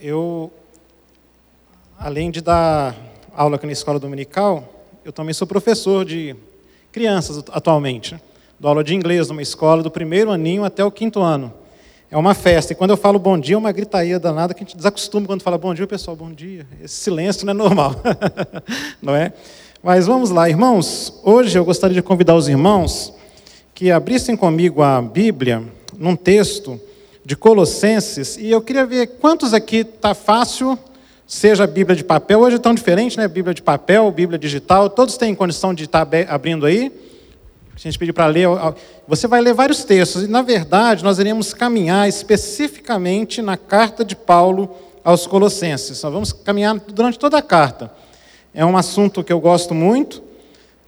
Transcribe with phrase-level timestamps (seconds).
[0.00, 0.52] eu,
[1.98, 2.94] além de dar
[3.34, 6.36] aula aqui na escola dominical, eu também sou professor de
[6.92, 8.16] crianças atualmente.
[8.60, 11.52] Dou aula de inglês numa escola do primeiro aninho até o quinto ano.
[12.10, 12.72] É uma festa.
[12.72, 15.42] E quando eu falo bom dia, é uma gritaria danada que a gente desacostuma quando
[15.42, 16.66] fala bom dia, pessoal, bom dia.
[16.82, 17.94] Esse silêncio não é normal.
[19.02, 19.32] não é?
[19.82, 21.12] Mas vamos lá, irmãos.
[21.24, 23.12] Hoje eu gostaria de convidar os irmãos
[23.74, 25.62] que abrissem comigo a Bíblia
[25.96, 26.80] num texto
[27.28, 28.38] de Colossenses.
[28.38, 30.78] E eu queria ver quantos aqui está fácil,
[31.26, 32.40] seja a Bíblia de papel.
[32.40, 33.28] Hoje é tão diferente, né?
[33.28, 34.88] Bíblia de papel, Bíblia digital.
[34.88, 36.90] Todos têm condição de estar tá abrindo aí?
[37.74, 38.48] a gente pedir para ler,
[39.06, 44.16] você vai ler vários textos, e na verdade nós iremos caminhar especificamente na carta de
[44.16, 44.74] Paulo
[45.04, 46.02] aos Colossenses.
[46.02, 47.92] Nós vamos caminhar durante toda a carta.
[48.52, 50.20] É um assunto que eu gosto muito,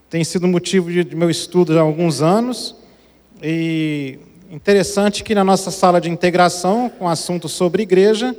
[0.08, 2.74] tem sido motivo de meu estudo há alguns anos,
[3.40, 4.18] e
[4.50, 8.34] interessante que na nossa sala de integração, com assunto sobre igreja,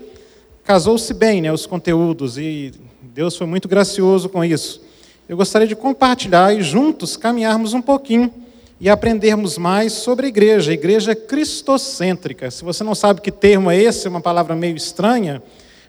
[0.62, 4.82] casou-se bem né, os conteúdos, e Deus foi muito gracioso com isso.
[5.30, 8.30] Eu gostaria de compartilhar e juntos caminharmos um pouquinho
[8.78, 12.52] e aprendermos mais sobre a igreja, a igreja cristocêntrica.
[12.52, 15.42] Se você não sabe que termo é esse, é uma palavra meio estranha,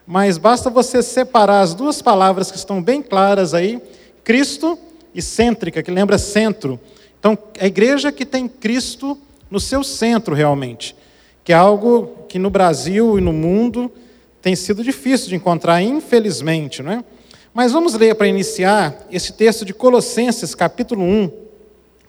[0.07, 3.83] mas basta você separar as duas palavras que estão bem claras aí,
[4.23, 4.79] Cristo
[5.12, 6.79] e cêntrica, que lembra centro.
[7.19, 9.19] Então, a igreja que tem Cristo
[9.53, 10.97] no seu centro realmente,
[11.45, 13.92] que é algo que no Brasil e no mundo
[14.41, 17.05] tem sido difícil de encontrar, infelizmente, não é?
[17.53, 21.30] Mas vamos ler para iniciar esse texto de Colossenses, capítulo 1,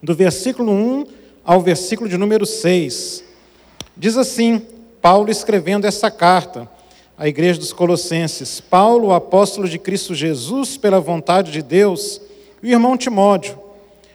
[0.02, 1.05] do versículo 1
[1.44, 3.25] ao versículo de número 6.
[3.97, 4.61] Diz assim,
[5.02, 6.71] Paulo escrevendo essa carta
[7.17, 12.21] à igreja dos Colossenses: Paulo, apóstolo de Cristo Jesus, pela vontade de Deus,
[12.64, 13.59] e o irmão Timóteo,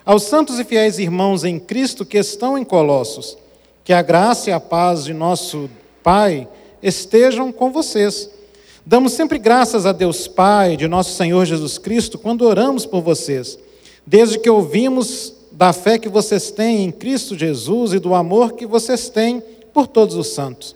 [0.09, 3.37] aos santos e fiéis irmãos em Cristo que estão em Colossos,
[3.85, 5.69] que a graça e a paz de nosso
[6.03, 6.49] Pai
[6.83, 8.31] estejam com vocês.
[8.87, 13.59] Damos sempre graças a Deus Pai, de nosso Senhor Jesus Cristo, quando oramos por vocês,
[14.07, 18.65] desde que ouvimos da fé que vocês têm em Cristo Jesus e do amor que
[18.65, 19.43] vocês têm
[19.75, 20.75] por todos os santos,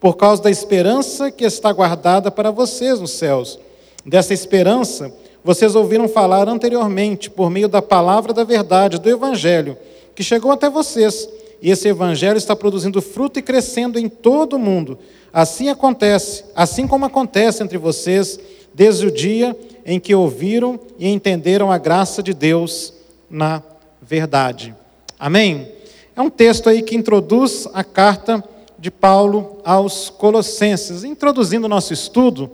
[0.00, 3.60] por causa da esperança que está guardada para vocês nos céus.
[4.04, 5.14] Dessa esperança,
[5.44, 9.76] vocês ouviram falar anteriormente, por meio da palavra da verdade, do Evangelho,
[10.14, 11.28] que chegou até vocês.
[11.60, 14.98] E esse Evangelho está produzindo fruto e crescendo em todo o mundo.
[15.32, 18.38] Assim acontece, assim como acontece entre vocês,
[18.74, 22.94] desde o dia em que ouviram e entenderam a graça de Deus
[23.28, 23.62] na
[24.00, 24.74] verdade.
[25.18, 25.68] Amém?
[26.14, 28.44] É um texto aí que introduz a carta
[28.78, 31.04] de Paulo aos Colossenses.
[31.04, 32.50] Introduzindo o nosso estudo,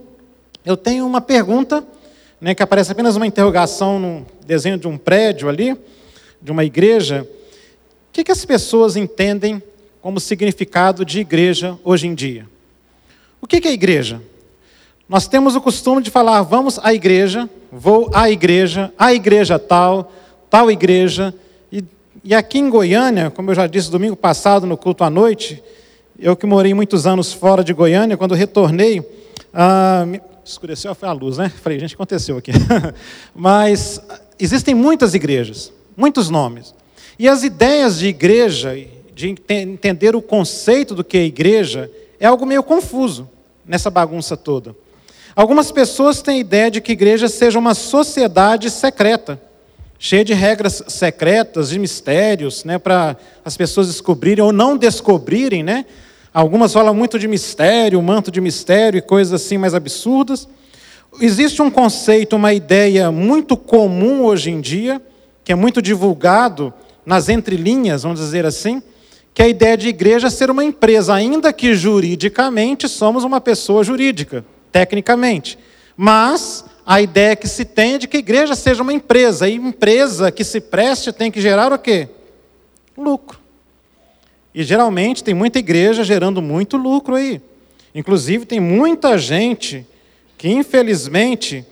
[0.65, 1.85] eu tenho uma pergunta,
[2.41, 5.77] né, que aparece apenas uma interrogação no desenho de um prédio ali,
[6.41, 7.29] de uma igreja.
[8.09, 9.63] O que, que as pessoas entendem
[10.01, 12.47] como significado de igreja hoje em dia?
[13.41, 14.21] O que, que é igreja?
[15.09, 20.13] Nós temos o costume de falar, vamos à igreja, vou à igreja, à igreja tal,
[20.51, 21.35] tal igreja.
[21.73, 21.83] E,
[22.23, 25.63] e aqui em Goiânia, como eu já disse domingo passado no culto à noite,
[26.19, 29.03] eu que morei muitos anos fora de Goiânia, quando retornei,
[29.55, 30.05] ah,
[30.51, 31.49] escureceu a luz, né?
[31.63, 32.53] Falei, gente, aconteceu aqui.
[33.35, 34.01] Mas
[34.39, 36.75] existem muitas igrejas, muitos nomes.
[37.19, 38.75] E as ideias de igreja,
[39.15, 43.29] de entender o conceito do que é igreja, é algo meio confuso
[43.67, 44.75] nessa bagunça toda.
[45.35, 49.41] Algumas pessoas têm a ideia de que igreja seja uma sociedade secreta
[49.99, 55.85] cheia de regras secretas, de mistérios, né, para as pessoas descobrirem ou não descobrirem, né?
[56.39, 60.47] Algumas falam muito de mistério, manto de mistério e coisas assim mais absurdas.
[61.21, 65.03] Existe um conceito, uma ideia muito comum hoje em dia,
[65.43, 66.73] que é muito divulgado
[67.05, 68.81] nas entrelinhas, vamos dizer assim,
[69.35, 73.83] que é a ideia de igreja ser uma empresa, ainda que juridicamente somos uma pessoa
[73.83, 75.59] jurídica, tecnicamente.
[75.97, 79.57] Mas a ideia que se tem é de que a igreja seja uma empresa, e
[79.57, 82.09] empresa que se preste tem que gerar o quê?
[82.97, 83.48] Lucro.
[84.59, 87.41] E geralmente tem muita igreja gerando muito lucro aí.
[87.95, 89.87] Inclusive tem muita gente
[90.37, 91.65] que infelizmente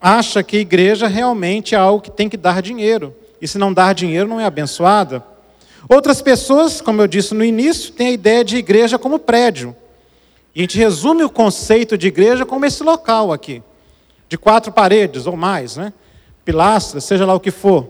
[0.00, 3.14] acha que igreja realmente é algo que tem que dar dinheiro.
[3.38, 5.22] E se não dar dinheiro não é abençoada.
[5.90, 9.76] Outras pessoas, como eu disse no início, têm a ideia de igreja como prédio.
[10.54, 13.62] E a gente resume o conceito de igreja como esse local aqui
[14.26, 15.92] de quatro paredes ou mais, né?
[16.46, 17.86] pilastras, seja lá o que for.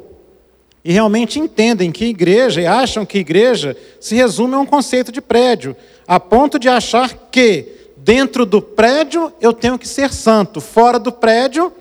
[0.87, 5.21] E realmente entendem que igreja, e acham que igreja se resume a um conceito de
[5.21, 5.75] prédio,
[6.07, 11.11] a ponto de achar que dentro do prédio eu tenho que ser santo, fora do
[11.11, 11.73] prédio,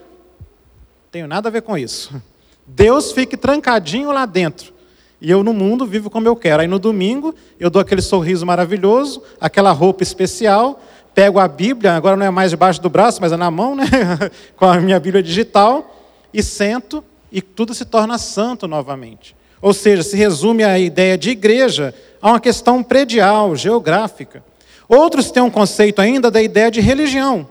[1.12, 2.20] tenho nada a ver com isso.
[2.66, 4.74] Deus fique trancadinho lá dentro.
[5.22, 6.64] E eu no mundo vivo como eu quero.
[6.64, 10.82] Aí no domingo eu dou aquele sorriso maravilhoso, aquela roupa especial,
[11.14, 13.86] pego a Bíblia, agora não é mais debaixo do braço, mas é na mão, né?
[14.58, 15.96] com a minha Bíblia digital,
[16.34, 17.04] e sento
[17.36, 19.36] e tudo se torna santo novamente.
[19.62, 24.42] Ou seja, se resume a ideia de igreja a uma questão predial, geográfica.
[24.88, 27.46] Outros têm um conceito ainda da ideia de religião.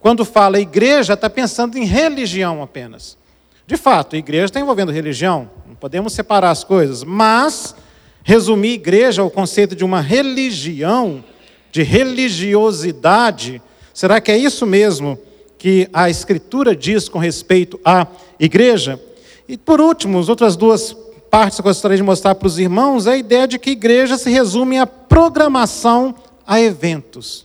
[0.00, 3.18] Quando fala igreja, está pensando em religião apenas.
[3.66, 7.74] De fato, igreja está envolvendo religião, não podemos separar as coisas, mas
[8.22, 11.22] resumir igreja ao conceito de uma religião,
[11.70, 13.60] de religiosidade,
[13.92, 15.18] será que é isso mesmo
[15.58, 18.06] que a Escritura diz com respeito à
[18.38, 18.98] igreja?
[19.50, 20.96] E por último, as outras duas
[21.28, 24.16] partes que eu gostaria de mostrar para os irmãos é a ideia de que igreja
[24.16, 26.14] se resume à programação
[26.46, 27.44] a eventos.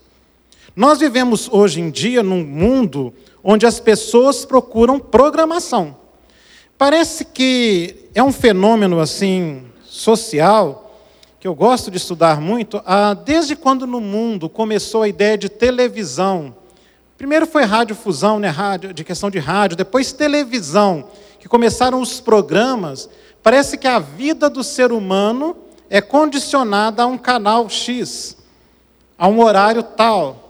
[0.76, 3.12] Nós vivemos hoje em dia num mundo
[3.44, 5.98] onde as pessoas procuram programação.
[6.78, 11.02] Parece que é um fenômeno assim social
[11.40, 15.50] que eu gosto de estudar muito, ah, desde quando no mundo começou a ideia de
[15.50, 16.56] televisão.
[17.18, 21.06] Primeiro foi radiodifusão, né, rádio, de questão de rádio, depois televisão,
[21.46, 23.08] que começaram os programas.
[23.44, 25.56] Parece que a vida do ser humano
[25.88, 28.36] é condicionada a um canal X,
[29.16, 30.42] a um horário tal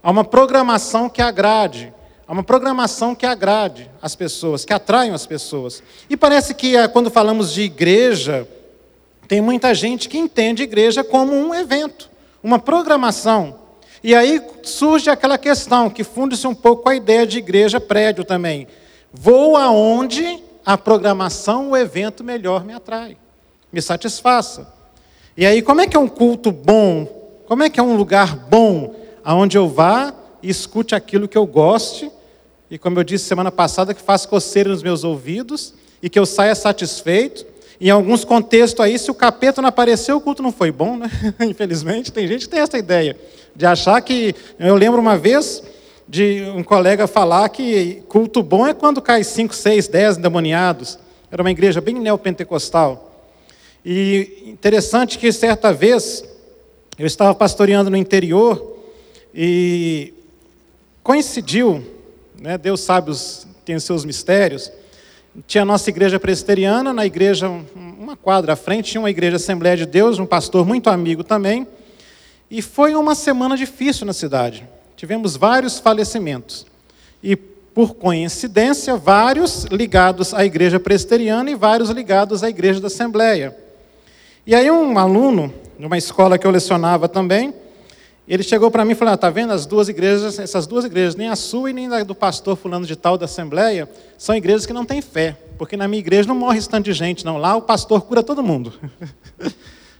[0.00, 1.92] a uma programação que agrade,
[2.28, 5.82] a uma programação que agrade as pessoas, que atraiam as pessoas.
[6.10, 8.46] E parece que eh, quando falamos de igreja,
[9.26, 12.10] tem muita gente que entende igreja como um evento,
[12.42, 13.58] uma programação.
[14.04, 18.24] E aí surge aquela questão que funde-se um pouco com a ideia de igreja prédio
[18.24, 18.68] também.
[19.10, 23.16] Vou aonde a programação, o evento melhor me atrai,
[23.72, 24.72] me satisfaça.
[25.36, 27.42] E aí, como é que é um culto bom?
[27.46, 29.04] Como é que é um lugar bom?
[29.24, 32.10] aonde eu vá e escute aquilo que eu goste,
[32.70, 36.26] e como eu disse semana passada, que faça coceira nos meus ouvidos e que eu
[36.26, 37.46] saia satisfeito.
[37.80, 41.10] Em alguns contextos aí, se o capeta não apareceu, o culto não foi bom, né?
[41.40, 43.16] Infelizmente, tem gente que tem essa ideia
[43.54, 44.34] de achar que.
[44.58, 45.62] Eu lembro uma vez
[46.08, 50.98] de um colega falar que culto bom é quando cai 5, 6, 10 endemoniados.
[51.30, 53.10] Era uma igreja bem neopentecostal.
[53.84, 56.24] E interessante que certa vez
[56.98, 58.78] eu estava pastoreando no interior
[59.34, 60.14] e
[61.02, 61.84] coincidiu,
[62.40, 64.70] né, Deus sabe, os, tem os seus mistérios.
[65.46, 69.76] Tinha a nossa igreja presbiteriana, na igreja, uma quadra à frente, tinha uma igreja Assembleia
[69.76, 71.66] de Deus, um pastor muito amigo também.
[72.48, 74.64] E foi uma semana difícil na cidade.
[75.04, 76.64] Tivemos vários falecimentos.
[77.22, 83.54] E, por coincidência, vários ligados à igreja presbiteriana e vários ligados à igreja da Assembleia.
[84.46, 87.52] E aí, um aluno, numa escola que eu lecionava também,
[88.26, 91.14] ele chegou para mim e falou: ah, tá vendo as duas igrejas, essas duas igrejas,
[91.14, 93.86] nem a sua e nem a do pastor fulano de tal da Assembleia,
[94.16, 97.26] são igrejas que não têm fé, porque na minha igreja não morre tanto de gente,
[97.26, 97.36] não.
[97.36, 98.72] Lá o pastor cura todo mundo.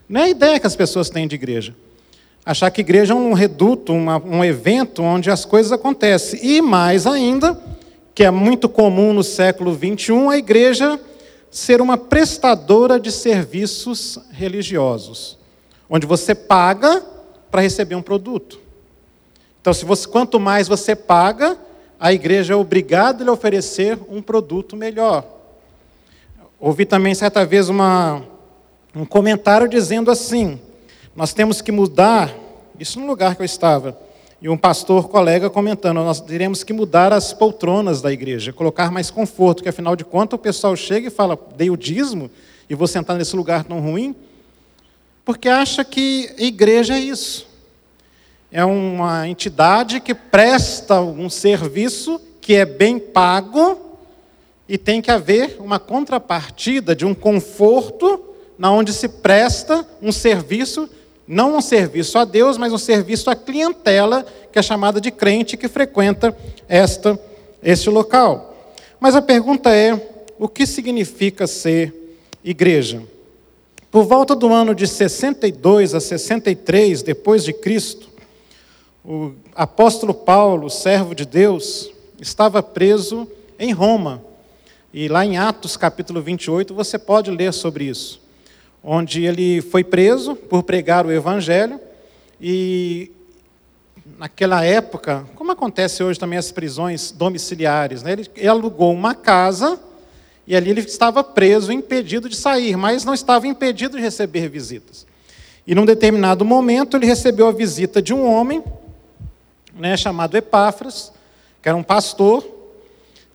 [0.08, 1.74] não é a ideia que as pessoas têm de igreja.
[2.46, 6.38] Achar que igreja é um reduto, uma, um evento onde as coisas acontecem.
[6.42, 7.58] E mais ainda,
[8.14, 11.00] que é muito comum no século XXI, a igreja
[11.50, 15.38] ser uma prestadora de serviços religiosos,
[15.88, 17.02] onde você paga
[17.50, 18.58] para receber um produto.
[19.60, 21.56] Então, se você, quanto mais você paga,
[21.98, 25.24] a igreja é obrigada a lhe oferecer um produto melhor.
[26.60, 28.22] Ouvi também certa vez uma,
[28.94, 30.60] um comentário dizendo assim:
[31.16, 32.34] nós temos que mudar,
[32.78, 33.98] isso no lugar que eu estava,
[34.42, 39.10] e um pastor colega comentando: nós teremos que mudar as poltronas da igreja, colocar mais
[39.10, 42.30] conforto, que afinal de contas o pessoal chega e fala, dei o dízimo,
[42.68, 44.14] e vou sentar nesse lugar tão ruim.
[45.24, 47.46] Porque acha que igreja é isso.
[48.52, 53.98] É uma entidade que presta um serviço que é bem pago
[54.68, 58.22] e tem que haver uma contrapartida de um conforto
[58.58, 60.88] na onde se presta um serviço,
[61.26, 65.56] não um serviço a Deus, mas um serviço à clientela que é chamada de crente
[65.56, 66.36] que frequenta
[66.68, 67.18] esta
[67.62, 68.54] este local.
[69.00, 69.98] Mas a pergunta é:
[70.38, 73.02] o que significa ser igreja?
[73.90, 78.08] Por volta do ano de 62 a 63 depois de Cristo,
[79.04, 81.90] o apóstolo Paulo, servo de Deus,
[82.20, 83.28] estava preso
[83.58, 84.22] em Roma.
[84.92, 88.20] E lá em Atos capítulo 28 você pode ler sobre isso,
[88.84, 91.80] onde ele foi preso por pregar o evangelho
[92.38, 93.10] e
[94.18, 98.12] naquela época, como acontece hoje também as prisões domiciliares, né?
[98.12, 99.80] ele, alugou uma casa
[100.46, 105.06] e ali ele estava preso, impedido de sair, mas não estava impedido de receber visitas.
[105.66, 108.62] E num determinado momento ele recebeu a visita de um homem,
[109.74, 111.10] né, chamado Epáfras,
[111.62, 112.44] que era um pastor,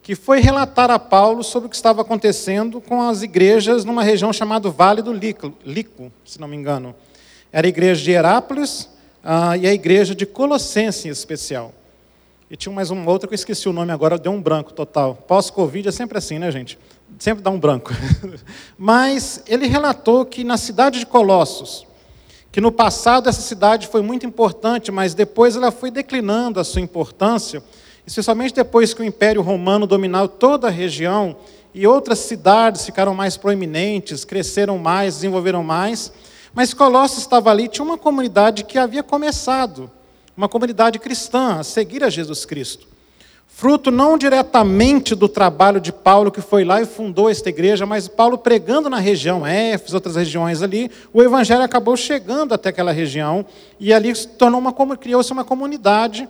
[0.10, 4.34] que foi relatar a Paulo sobre o que estava acontecendo com as igrejas numa região
[4.34, 6.96] chamada Vale do Lico, se não me engano.
[7.51, 8.89] Era a igreja de Herápolis,
[9.24, 11.72] ah, e a igreja de Colossense em especial.
[12.50, 15.13] E tinha mais uma outra que eu esqueci o nome agora, deu um branco total.
[15.13, 16.80] Pós-Covid é sempre assim, né, gente?
[17.20, 17.94] Sempre dá um branco.
[18.80, 21.86] Mas ele relatou que na cidade de Colossos,
[22.51, 26.82] que no passado essa cidade foi muito importante, mas depois ela foi declinando a sua
[26.82, 27.62] importância,
[28.10, 31.36] especialmente depois que o Império Romano dominou toda a região
[31.75, 36.12] e outras cidades ficaram mais proeminentes, cresceram mais, desenvolveram mais.
[36.51, 39.92] Mas Colossos estava ali, tinha uma comunidade que havia começado
[40.36, 42.88] uma comunidade cristã, a seguir a Jesus Cristo.
[43.46, 48.08] Fruto não diretamente do trabalho de Paulo, que foi lá e fundou esta igreja, mas
[48.08, 53.46] Paulo pregando na região Éfeso, outras regiões ali, o evangelho acabou chegando até aquela região
[53.80, 56.28] e ali tornou uma criou-se uma comunidade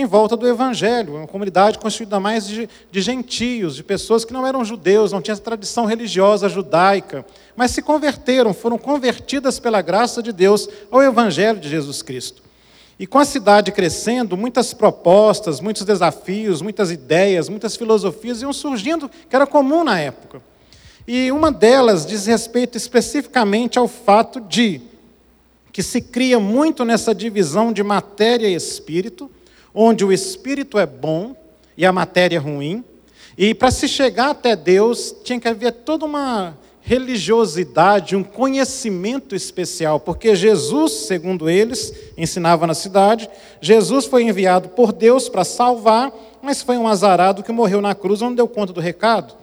[0.00, 4.46] em volta do evangelho, uma comunidade constituída mais de, de gentios, de pessoas que não
[4.46, 7.24] eram judeus, não tinham tradição religiosa judaica,
[7.56, 12.42] mas se converteram, foram convertidas pela graça de Deus ao evangelho de Jesus Cristo.
[12.98, 19.08] E com a cidade crescendo, muitas propostas, muitos desafios, muitas ideias, muitas filosofias iam surgindo,
[19.08, 20.42] que era comum na época.
[21.06, 24.80] E uma delas diz respeito especificamente ao fato de
[25.72, 29.30] que se cria muito nessa divisão de matéria e espírito,
[29.74, 31.36] onde o espírito é bom
[31.76, 32.84] e a matéria é ruim.
[33.36, 36.56] E para se chegar até Deus, tinha que haver toda uma
[36.88, 43.28] religiosidade, um conhecimento especial, porque Jesus, segundo eles, ensinava na cidade,
[43.60, 46.10] Jesus foi enviado por Deus para salvar,
[46.40, 49.34] mas foi um azarado que morreu na cruz, não deu conta do recado.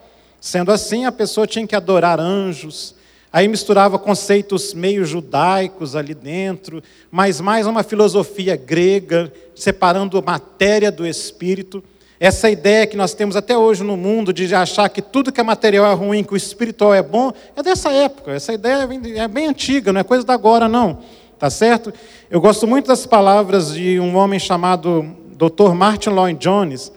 [0.41, 2.95] Sendo assim, a pessoa tinha que adorar anjos,
[3.35, 11.05] aí misturava conceitos meio judaicos ali dentro, mas mais uma filosofia grega, separando matéria do
[11.05, 11.83] espírito.
[12.17, 15.43] Essa ideia que nós temos até hoje no mundo de achar que tudo que é
[15.43, 18.31] material é ruim, que o espiritual é bom, é dessa época.
[18.31, 18.87] Essa ideia
[19.17, 20.99] é bem antiga, não é coisa da agora, não.
[21.37, 21.93] Tá certo?
[22.31, 25.73] Eu gosto muito das palavras de um homem chamado Dr.
[25.73, 26.89] Martin Lloyd Jones,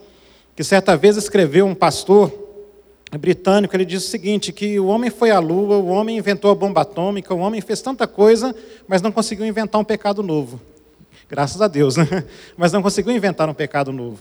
[0.54, 2.32] que certa vez escreveu um pastor
[3.16, 6.54] britânico, ele diz o seguinte, que o homem foi à lua, o homem inventou a
[6.54, 8.54] bomba atômica, o homem fez tanta coisa,
[8.86, 10.60] mas não conseguiu inventar um pecado novo.
[11.28, 12.06] Graças a Deus, né?
[12.56, 14.18] Mas não conseguiu inventar um pecado novo.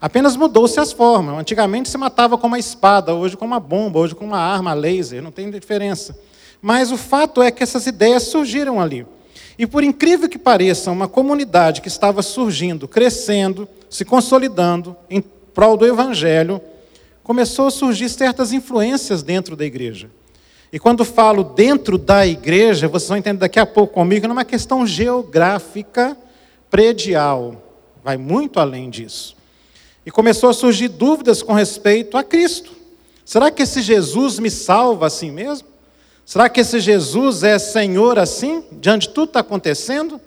[0.00, 1.38] Apenas mudou-se as formas.
[1.38, 5.22] Antigamente se matava com uma espada, hoje com uma bomba, hoje com uma arma laser,
[5.22, 6.18] não tem diferença.
[6.62, 9.06] Mas o fato é que essas ideias surgiram ali.
[9.58, 15.76] E por incrível que pareça, uma comunidade que estava surgindo, crescendo, se consolidando em prol
[15.76, 16.60] do evangelho,
[17.28, 20.10] começou a surgir certas influências dentro da igreja.
[20.72, 24.38] E quando falo dentro da igreja, vocês vão entender daqui a pouco comigo, não é
[24.38, 26.16] uma questão geográfica
[26.70, 27.62] predial,
[28.02, 29.36] vai muito além disso.
[30.06, 32.72] E começou a surgir dúvidas com respeito a Cristo.
[33.26, 35.68] Será que esse Jesus me salva assim mesmo?
[36.24, 40.18] Será que esse Jesus é Senhor assim, diante de tudo que está acontecendo?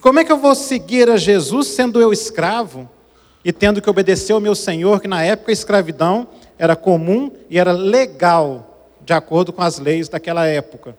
[0.00, 2.90] Como é que eu vou seguir a Jesus sendo eu escravo
[3.44, 6.26] e tendo que obedecer ao meu Senhor, que na época a escravidão
[6.58, 10.96] era comum e era legal, de acordo com as leis daquela época?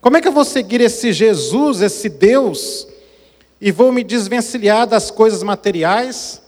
[0.00, 2.86] Como é que eu vou seguir esse Jesus, esse Deus,
[3.60, 6.40] e vou me desvencilhar das coisas materiais?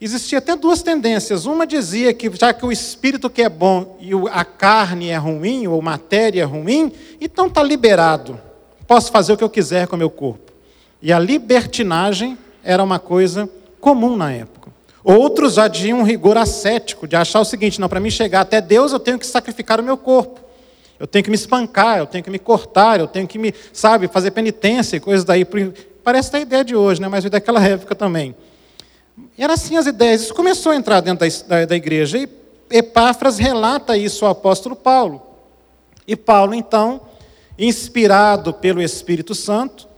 [0.00, 1.46] Existia até duas tendências.
[1.46, 5.66] Uma dizia que já que o espírito que é bom e a carne é ruim,
[5.66, 8.38] ou matéria é ruim, então está liberado.
[8.86, 10.52] Posso fazer o que eu quiser com o meu corpo.
[11.00, 13.48] E a libertinagem era uma coisa
[13.80, 14.70] comum na época.
[15.04, 18.60] Outros já tinham um rigor ascético, de achar o seguinte: não, para mim chegar até
[18.60, 20.40] Deus eu tenho que sacrificar o meu corpo.
[20.98, 24.08] Eu tenho que me espancar, eu tenho que me cortar, eu tenho que me, sabe,
[24.08, 25.46] fazer penitência e coisas daí.
[26.02, 27.08] Parece a ideia de hoje, né?
[27.08, 28.34] mas daquela época também.
[29.36, 30.22] E eram assim as ideias.
[30.22, 32.18] Isso começou a entrar dentro da, da igreja.
[32.18, 32.28] E
[32.70, 35.22] Epáfras relata isso ao apóstolo Paulo.
[36.06, 37.02] E Paulo, então,
[37.58, 39.88] inspirado pelo Espírito Santo,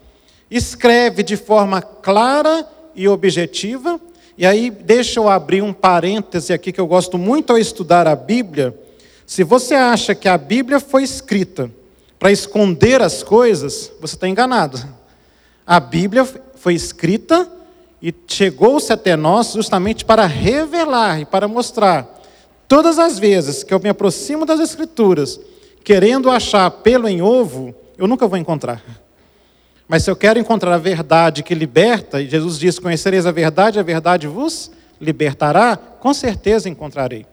[0.50, 2.66] escreve de forma clara
[2.98, 4.00] e objetiva.
[4.36, 8.16] E aí, deixa eu abrir um parêntese aqui que eu gosto muito ao estudar a
[8.16, 8.76] Bíblia.
[9.24, 11.70] Se você acha que a Bíblia foi escrita
[12.18, 14.84] para esconder as coisas, você está enganado.
[15.64, 16.26] A Bíblia
[16.56, 17.48] foi escrita
[18.02, 22.20] e chegou-se até nós justamente para revelar e para mostrar.
[22.66, 25.38] Todas as vezes que eu me aproximo das Escrituras,
[25.84, 28.82] querendo achar pelo em ovo, eu nunca vou encontrar.
[29.88, 33.80] Mas se eu quero encontrar a verdade que liberta, e Jesus diz: Conhecereis a verdade,
[33.80, 37.24] a verdade vos libertará, com certeza encontrarei.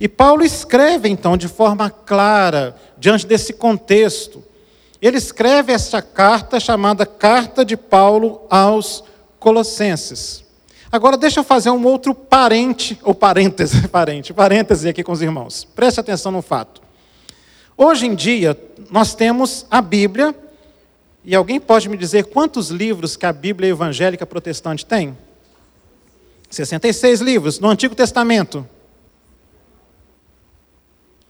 [0.00, 4.42] E Paulo escreve então de forma clara, diante desse contexto.
[5.02, 9.04] Ele escreve esta carta chamada Carta de Paulo aos
[9.38, 10.44] Colossenses.
[10.90, 15.64] Agora deixa eu fazer um outro parente, ou parêntese, parente, parêntese aqui com os irmãos.
[15.64, 16.80] Preste atenção no fato.
[17.76, 18.58] Hoje em dia,
[18.90, 20.34] nós temos a Bíblia,
[21.28, 25.14] E alguém pode me dizer quantos livros que a Bíblia evangélica protestante tem?
[26.48, 27.60] 66 livros.
[27.60, 28.66] No Antigo Testamento?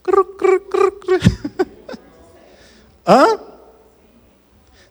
[3.04, 3.40] Hã?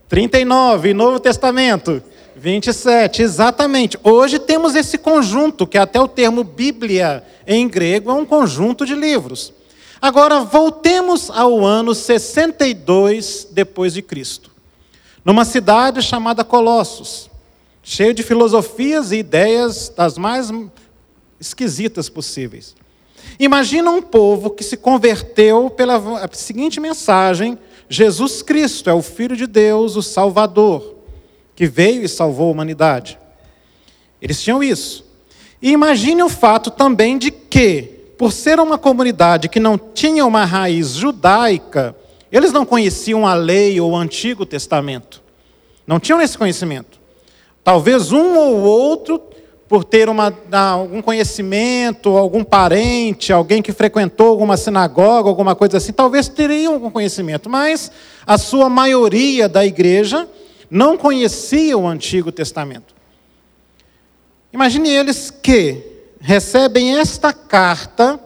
[0.10, 0.94] 39.
[0.94, 2.04] Novo Testamento?
[2.36, 3.98] 27, exatamente.
[4.04, 8.94] Hoje temos esse conjunto, que até o termo Bíblia em grego é um conjunto de
[8.94, 9.54] livros.
[10.02, 14.57] Agora voltemos ao ano 62 depois de Cristo.
[15.28, 17.30] Numa cidade chamada Colossos,
[17.84, 20.50] cheio de filosofias e ideias das mais
[21.38, 22.74] esquisitas possíveis.
[23.38, 29.46] Imagina um povo que se converteu pela seguinte mensagem: Jesus Cristo é o Filho de
[29.46, 30.96] Deus, o Salvador
[31.54, 33.20] que veio e salvou a humanidade.
[34.22, 35.04] Eles tinham isso.
[35.62, 40.46] E imagine o fato também de que, por ser uma comunidade que não tinha uma
[40.46, 41.94] raiz judaica,
[42.32, 45.22] eles não conheciam a lei ou o Antigo Testamento.
[45.86, 47.00] Não tinham esse conhecimento.
[47.64, 49.22] Talvez um ou outro,
[49.68, 55.92] por ter uma, algum conhecimento, algum parente, alguém que frequentou alguma sinagoga, alguma coisa assim,
[55.92, 57.92] talvez teriam algum conhecimento, mas
[58.26, 60.28] a sua maioria da igreja
[60.70, 62.96] não conheciam o Antigo Testamento.
[64.52, 65.84] Imagine eles que
[66.20, 68.20] recebem esta carta,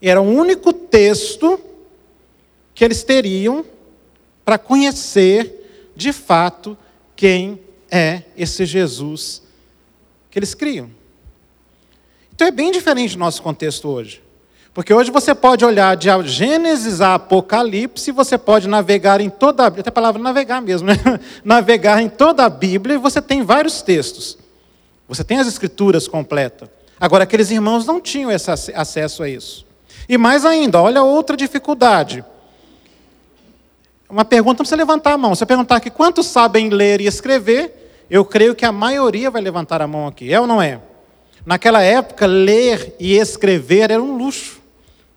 [0.00, 1.60] era o único texto
[2.74, 3.64] que eles teriam
[4.44, 6.76] para conhecer de fato
[7.14, 7.60] quem
[7.90, 9.42] é esse Jesus
[10.30, 10.90] que eles criam.
[12.32, 14.22] Então é bem diferente do nosso contexto hoje.
[14.72, 19.70] Porque hoje você pode olhar de Gênesis a Apocalipse, você pode navegar em toda a
[19.70, 20.94] Bíblia, até a palavra navegar mesmo, né?
[21.44, 24.38] navegar em toda a Bíblia e você tem vários textos.
[25.08, 26.68] Você tem as escrituras completas.
[27.00, 29.66] Agora, aqueles irmãos não tinham esse acesso a isso.
[30.08, 32.24] E mais ainda, olha outra dificuldade.
[34.10, 35.34] Uma pergunta, não precisa levantar a mão.
[35.34, 39.40] Se eu perguntar aqui quantos sabem ler e escrever, eu creio que a maioria vai
[39.40, 40.32] levantar a mão aqui.
[40.32, 40.80] É ou não é?
[41.46, 44.60] Naquela época, ler e escrever era um luxo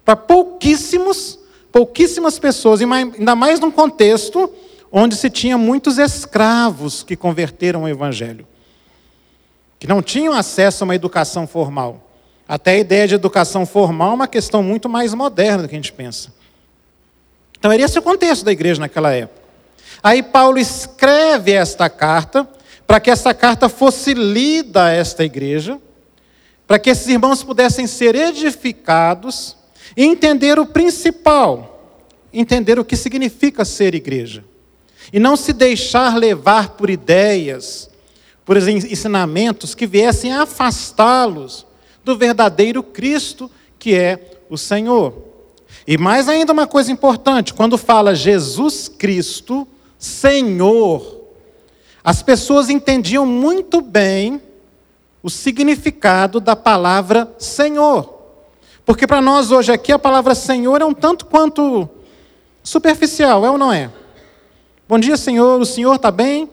[0.05, 1.39] para pouquíssimos,
[1.71, 4.49] pouquíssimas pessoas, ainda mais num contexto
[4.91, 8.45] onde se tinha muitos escravos que converteram ao Evangelho,
[9.79, 12.11] que não tinham acesso a uma educação formal.
[12.47, 15.77] Até a ideia de educação formal é uma questão muito mais moderna do que a
[15.77, 16.31] gente pensa.
[17.63, 19.41] Então, esse o contexto da igreja naquela época.
[20.03, 22.45] Aí, Paulo escreve esta carta,
[22.85, 25.79] para que essa carta fosse lida a esta igreja,
[26.67, 29.55] para que esses irmãos pudessem ser edificados
[29.95, 34.43] e entender o principal, entender o que significa ser igreja.
[35.13, 37.89] E não se deixar levar por ideias,
[38.43, 41.65] por ensinamentos que viessem afastá-los
[42.03, 43.49] do verdadeiro Cristo,
[43.79, 45.32] que é o Senhor.
[45.85, 49.67] E mais ainda uma coisa importante, quando fala Jesus Cristo,
[49.99, 51.21] Senhor,
[52.03, 54.41] as pessoas entendiam muito bem
[55.21, 58.13] o significado da palavra Senhor.
[58.85, 61.89] Porque para nós hoje aqui a palavra Senhor é um tanto quanto
[62.61, 63.89] superficial, é ou não é?
[64.87, 66.49] Bom dia, Senhor, o Senhor está bem?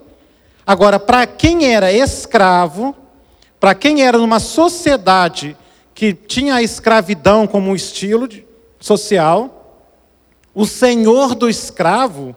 [0.66, 2.94] Agora, para quem era escravo,
[3.58, 5.56] para quem era numa sociedade
[5.94, 8.28] que tinha a escravidão como um estilo
[8.80, 9.86] social,
[10.54, 12.34] o senhor do escravo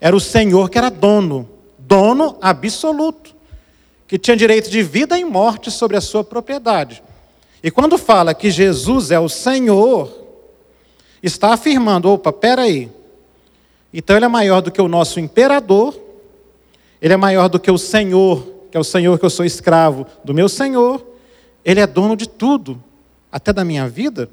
[0.00, 3.34] era o senhor que era dono, dono absoluto,
[4.06, 7.02] que tinha direito de vida e morte sobre a sua propriedade.
[7.62, 10.12] E quando fala que Jesus é o Senhor,
[11.22, 12.90] está afirmando: opa, peraí.
[13.92, 15.98] Então ele é maior do que o nosso imperador,
[17.00, 20.04] ele é maior do que o Senhor, que é o Senhor que eu sou escravo
[20.22, 21.02] do meu Senhor,
[21.64, 22.82] ele é dono de tudo,
[23.32, 24.28] até da minha vida.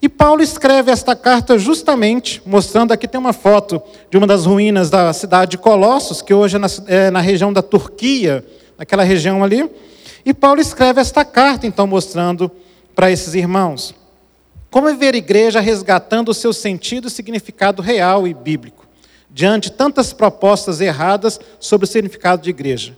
[0.00, 4.90] E Paulo escreve esta carta justamente, mostrando aqui tem uma foto de uma das ruínas
[4.90, 8.44] da cidade de Colossos, que hoje é na, é na região da Turquia,
[8.76, 9.68] naquela região ali.
[10.24, 12.50] E Paulo escreve esta carta, então, mostrando
[12.94, 13.94] para esses irmãos
[14.70, 18.86] como viver a igreja resgatando o seu sentido e significado real e bíblico,
[19.30, 22.96] diante de tantas propostas erradas sobre o significado de igreja.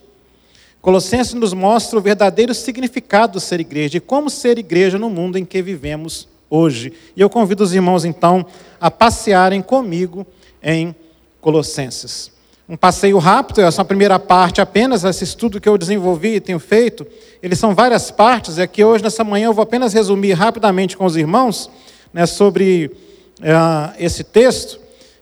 [0.80, 5.38] Colossenses nos mostra o verdadeiro significado de ser igreja e como ser igreja no mundo
[5.38, 6.92] em que vivemos hoje.
[7.16, 8.44] E eu convido os irmãos, então,
[8.78, 10.26] a passearem comigo
[10.62, 10.94] em
[11.40, 12.32] Colossenses
[12.70, 16.60] um passeio rápido, essa é primeira parte apenas, esse estudo que eu desenvolvi e tenho
[16.60, 17.04] feito,
[17.42, 21.04] eles são várias partes, e aqui hoje, nessa manhã, eu vou apenas resumir rapidamente com
[21.04, 21.68] os irmãos
[22.12, 22.92] né, sobre
[23.40, 24.78] uh, esse texto,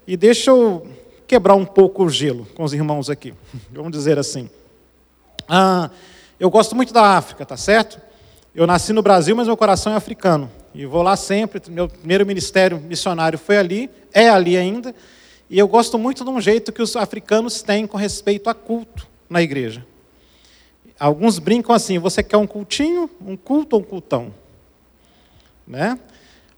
[0.06, 0.86] e deixa eu
[1.26, 3.32] quebrar um pouco o gelo com os irmãos aqui,
[3.72, 4.50] vamos dizer assim.
[5.44, 5.90] Uh,
[6.38, 7.98] eu gosto muito da África, tá certo?
[8.58, 12.26] Eu nasci no Brasil, mas meu coração é africano, e vou lá sempre, meu primeiro
[12.26, 14.92] ministério missionário foi ali, é ali ainda,
[15.48, 19.06] E eu gosto muito de um jeito que os africanos têm com respeito a culto
[19.30, 19.86] na igreja.
[20.98, 24.34] Alguns brincam assim: você quer um cultinho, um culto ou um cultão?
[25.64, 25.96] Né?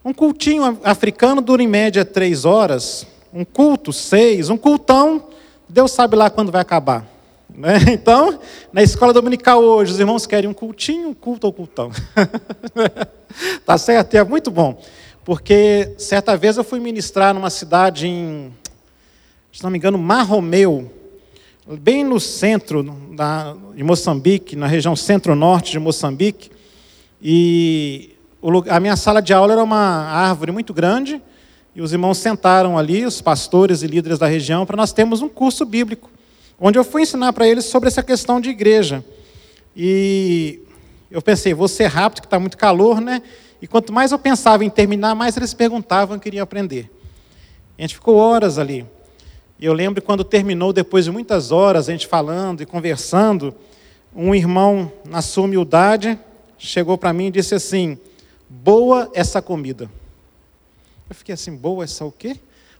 [0.03, 5.29] Um cultinho africano dura em média três horas, um culto seis, um cultão,
[5.69, 7.07] Deus sabe lá quando vai acabar.
[7.61, 7.75] Né?
[7.92, 8.40] Então,
[8.73, 11.90] na escola dominical hoje, os irmãos querem um cultinho, um culto ou cultão.
[13.66, 14.14] tá certo?
[14.14, 14.81] É muito bom.
[15.25, 18.51] Porque certa vez eu fui ministrar numa cidade em,
[19.53, 20.90] se não me engano, Marromeu,
[21.79, 22.83] bem no centro
[23.14, 26.51] da, de Moçambique, na região centro-norte de Moçambique.
[27.23, 31.20] E o, a minha sala de aula era uma árvore muito grande,
[31.77, 35.29] e os irmãos sentaram ali, os pastores e líderes da região, para nós termos um
[35.29, 36.11] curso bíblico,
[36.61, 39.03] onde eu fui ensinar para eles sobre essa questão de igreja.
[39.75, 40.61] E
[41.11, 43.23] eu pensei, vou ser rápido, que está muito calor, né?
[43.62, 46.90] E quanto mais eu pensava em terminar, mais eles perguntavam e queriam aprender.
[47.79, 48.87] a gente ficou horas ali.
[49.59, 53.55] E eu lembro quando terminou, depois de muitas horas, a gente falando e conversando,
[54.14, 56.18] um irmão, na sua humildade,
[56.59, 57.99] chegou para mim e disse assim:
[58.49, 59.90] Boa essa comida.
[61.09, 62.37] Eu fiquei assim: Boa essa o quê?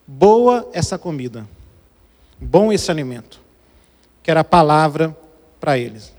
[0.07, 1.47] Boa essa comida.
[2.41, 3.41] Bom esse alimento.
[4.23, 5.17] Que era a palavra
[5.61, 6.13] para eles.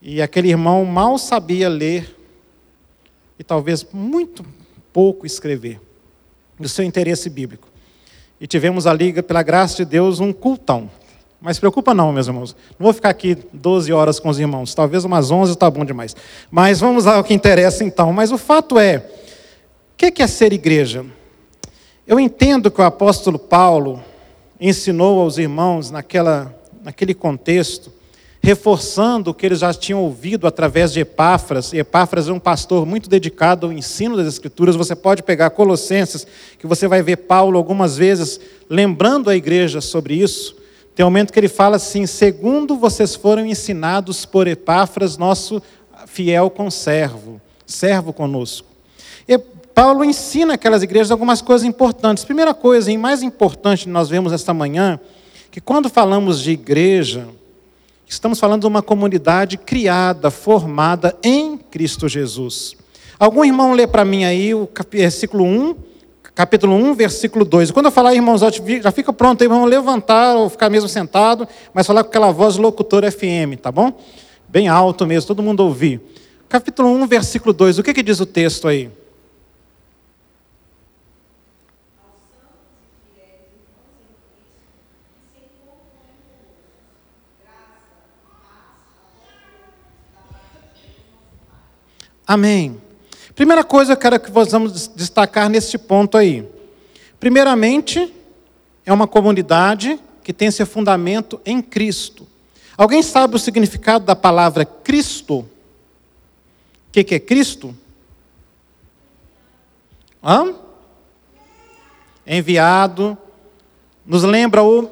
[0.00, 2.14] E aquele irmão mal sabia ler
[3.38, 4.44] e talvez muito
[4.92, 5.80] pouco escrever,
[6.58, 7.68] do seu interesse bíblico.
[8.40, 10.90] E tivemos ali, pela graça de Deus, um cultão.
[11.40, 12.56] Mas preocupa não, meus irmãos.
[12.78, 14.74] Não vou ficar aqui 12 horas com os irmãos.
[14.74, 16.16] Talvez umas 11 está bom demais.
[16.50, 18.12] Mas vamos ao que interessa então.
[18.12, 18.98] Mas o fato é,
[19.92, 21.04] o que é ser igreja?
[22.06, 24.02] Eu entendo que o apóstolo Paulo
[24.60, 27.90] ensinou aos irmãos naquela, naquele contexto
[28.44, 31.72] reforçando o que eles já tinham ouvido através de Epáfras.
[31.72, 34.76] E Epáfras é um pastor muito dedicado ao ensino das Escrituras.
[34.76, 36.26] Você pode pegar Colossenses,
[36.58, 40.56] que você vai ver Paulo algumas vezes lembrando a igreja sobre isso.
[40.94, 45.62] Tem um momento que ele fala assim: segundo vocês foram ensinados por Epáfras, nosso
[46.06, 48.68] fiel conservo, servo conosco.
[49.26, 52.26] E Paulo ensina aquelas igrejas algumas coisas importantes.
[52.26, 55.00] Primeira coisa, e mais importante, nós vemos esta manhã,
[55.54, 57.28] que quando falamos de igreja,
[58.06, 62.76] Estamos falando de uma comunidade criada, formada em Cristo Jesus.
[63.18, 65.74] Algum irmão lê para mim aí o versículo 1,
[66.34, 67.70] capítulo 1, versículo 2.
[67.70, 71.86] Quando eu falar, irmãos, já fica pronto aí, vamos levantar ou ficar mesmo sentado, mas
[71.86, 73.92] falar com aquela voz locutora FM, tá bom?
[74.48, 76.00] Bem alto mesmo, todo mundo ouvir.
[76.48, 78.90] Capítulo 1, versículo 2, o que, que diz o texto aí?
[92.26, 92.80] Amém.
[93.34, 96.48] Primeira coisa eu quero que vamos destacar neste ponto aí.
[97.18, 98.14] Primeiramente,
[98.86, 102.26] é uma comunidade que tem seu fundamento em Cristo.
[102.76, 105.38] Alguém sabe o significado da palavra Cristo?
[105.40, 105.48] O
[106.92, 107.76] que, que é Cristo?
[110.22, 110.54] Hã?
[112.26, 113.18] Enviado.
[114.06, 114.90] Nos lembra o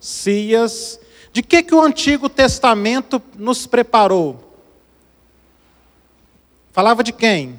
[0.00, 0.98] Messias.
[1.32, 4.47] De que, que o Antigo Testamento nos preparou?
[6.78, 7.58] Falava de quem?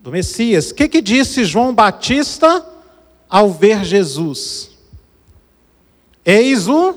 [0.00, 0.70] Do Messias.
[0.70, 2.64] O que, que disse João Batista
[3.28, 4.70] ao ver Jesus?
[6.24, 6.94] Eis o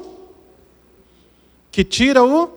[1.69, 2.49] que tira o.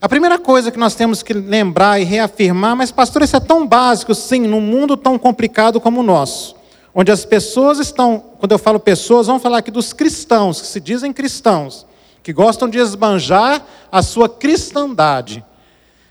[0.00, 3.66] A primeira coisa que nós temos que lembrar e reafirmar, mas pastor, isso é tão
[3.66, 6.56] básico, sim, num mundo tão complicado como o nosso,
[6.94, 10.80] onde as pessoas estão, quando eu falo pessoas, vamos falar aqui dos cristãos, que se
[10.80, 11.84] dizem cristãos,
[12.22, 15.44] que gostam de esbanjar a sua cristandade,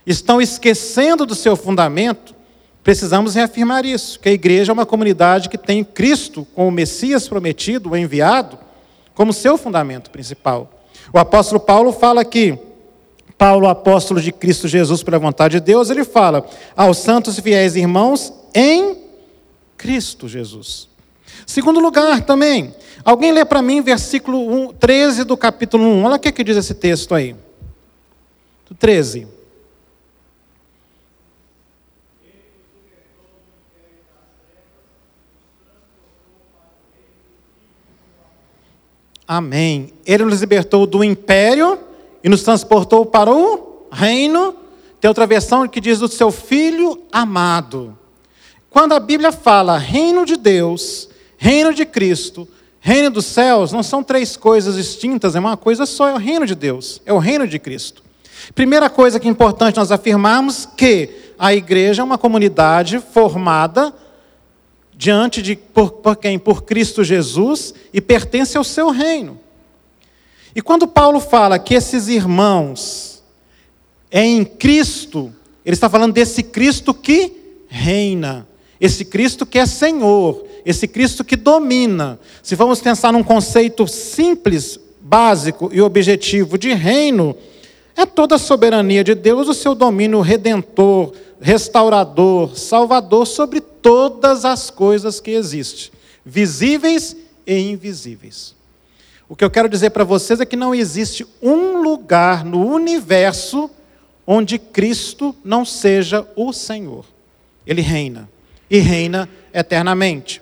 [0.05, 2.35] estão esquecendo do seu fundamento,
[2.83, 7.27] precisamos reafirmar isso, que a igreja é uma comunidade que tem Cristo, com o Messias
[7.27, 8.57] prometido, o enviado,
[9.13, 10.69] como seu fundamento principal.
[11.13, 12.57] O apóstolo Paulo fala aqui,
[13.37, 16.45] Paulo, apóstolo de Cristo Jesus pela vontade de Deus, ele fala
[16.75, 18.97] aos santos e fiéis irmãos em
[19.77, 20.87] Cristo Jesus.
[21.45, 26.03] Segundo lugar também, Alguém lê para mim versículo 1, 13 do capítulo 1.
[26.03, 27.35] Olha o que, que diz esse texto aí.
[28.79, 29.27] 13.
[39.27, 39.93] Amém.
[40.05, 41.79] Ele nos libertou do império
[42.23, 44.55] e nos transportou para o reino.
[44.99, 47.97] Tem outra versão que diz do seu filho amado.
[48.69, 52.47] Quando a Bíblia fala reino de Deus, reino de Cristo,
[52.83, 56.47] Reino dos céus não são três coisas distintas, é uma coisa só, é o reino
[56.47, 58.01] de Deus, é o reino de Cristo.
[58.55, 63.93] Primeira coisa que é importante nós afirmarmos que a igreja é uma comunidade formada
[64.95, 66.39] diante de por, por quem?
[66.39, 69.39] Por Cristo Jesus e pertence ao seu reino.
[70.55, 73.23] E quando Paulo fala que esses irmãos
[74.09, 75.31] é em Cristo,
[75.63, 77.31] ele está falando desse Cristo que
[77.67, 78.47] reina,
[78.79, 82.19] esse Cristo que é Senhor, esse Cristo que domina.
[82.43, 87.35] Se vamos pensar num conceito simples, básico e objetivo de reino,
[87.95, 94.69] é toda a soberania de Deus, o seu domínio redentor, restaurador, salvador sobre todas as
[94.69, 95.91] coisas que existem,
[96.25, 98.55] visíveis e invisíveis.
[99.27, 103.69] O que eu quero dizer para vocês é que não existe um lugar no universo
[104.27, 107.05] onde Cristo não seja o Senhor.
[107.65, 108.29] Ele reina
[108.69, 110.40] e reina eternamente.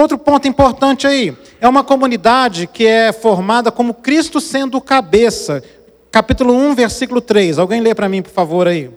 [0.00, 5.62] Outro ponto importante aí, é uma comunidade que é formada como Cristo sendo o cabeça.
[6.10, 7.58] Capítulo 1, versículo 3.
[7.58, 8.90] Alguém lê para mim, por favor, aí.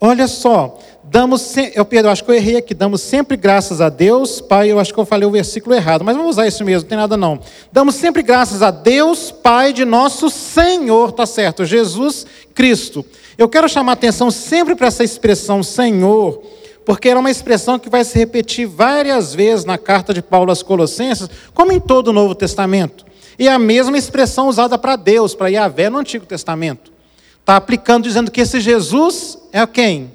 [0.00, 4.40] Olha só, damos, eu Pedro, acho que eu errei aqui, damos sempre graças a Deus,
[4.40, 6.88] Pai, eu acho que eu falei o versículo errado, mas vamos usar isso mesmo, não
[6.88, 7.40] tem nada não.
[7.72, 13.04] Damos sempre graças a Deus, Pai de nosso Senhor, tá certo, Jesus Cristo.
[13.38, 16.42] Eu quero chamar atenção sempre para essa expressão Senhor,
[16.84, 20.60] porque era uma expressão que vai se repetir várias vezes na carta de Paulo aos
[20.60, 23.06] Colossenses, como em todo o Novo Testamento.
[23.38, 26.90] E a mesma expressão usada para Deus, para Yahvé no Antigo Testamento.
[27.38, 30.10] Está aplicando, dizendo que esse Jesus é quem?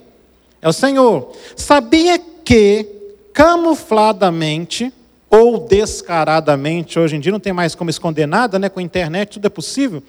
[0.61, 1.31] É o Senhor.
[1.55, 2.85] Sabia que,
[3.31, 4.91] camufladamente,
[5.29, 8.67] ou descaradamente, hoje em dia não tem mais como esconder nada, né?
[8.67, 10.03] com a internet tudo é possível.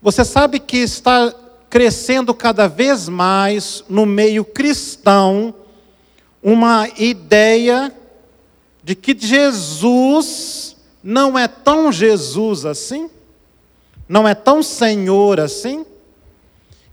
[0.00, 1.34] Você sabe que está
[1.70, 5.54] crescendo cada vez mais no meio cristão
[6.42, 7.92] uma ideia
[8.82, 13.10] de que Jesus não é tão Jesus assim,
[14.08, 15.86] não é tão Senhor assim,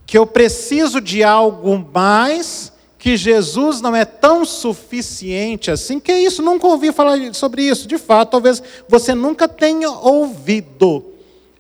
[0.06, 6.42] que eu preciso de algo mais, que Jesus não é tão suficiente assim, que isso,
[6.42, 7.88] nunca ouvi falar sobre isso.
[7.88, 11.06] De fato, talvez você nunca tenha ouvido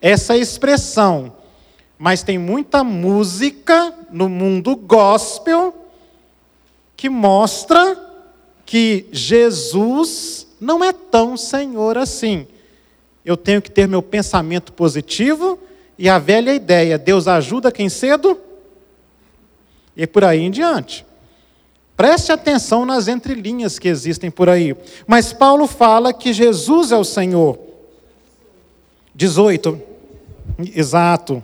[0.01, 1.33] essa expressão,
[2.01, 5.85] mas tem muita música no mundo gospel
[6.97, 7.95] que mostra
[8.65, 12.47] que Jesus não é tão Senhor assim.
[13.23, 15.59] Eu tenho que ter meu pensamento positivo
[15.95, 18.35] e a velha ideia, Deus ajuda quem cedo?
[19.95, 21.05] E por aí em diante.
[21.95, 24.75] Preste atenção nas entrelinhas que existem por aí.
[25.05, 27.59] Mas Paulo fala que Jesus é o Senhor.
[29.13, 29.79] 18.
[30.73, 31.43] Exato.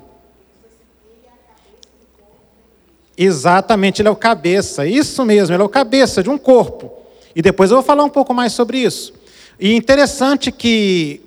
[3.18, 4.86] Exatamente, ele é o cabeça.
[4.86, 6.92] Isso mesmo, ele é o cabeça de um corpo.
[7.36, 9.14] E depois eu vou falar um pouco mais sobre isso.
[9.60, 11.22] E interessante que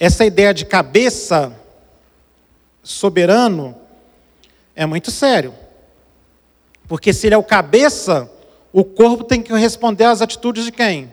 [0.00, 1.54] essa ideia de cabeça
[2.82, 3.74] soberano
[4.74, 5.52] é muito sério.
[6.88, 8.30] Porque se ele é o cabeça,
[8.72, 11.12] o corpo tem que responder às atitudes de quem?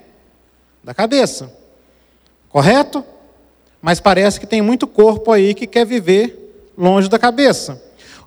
[0.84, 1.52] Da cabeça.
[2.48, 3.04] Correto?
[3.82, 7.82] Mas parece que tem muito corpo aí que quer viver longe da cabeça.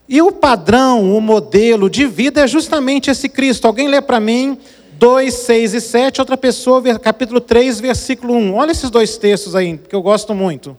[0.09, 3.67] E o padrão, o modelo de vida é justamente esse Cristo.
[3.67, 4.57] Alguém lê para mim
[4.93, 8.55] 2, 6 e 7, outra pessoa, capítulo 3, versículo 1.
[8.55, 10.77] Olha esses dois textos aí, que eu gosto muito.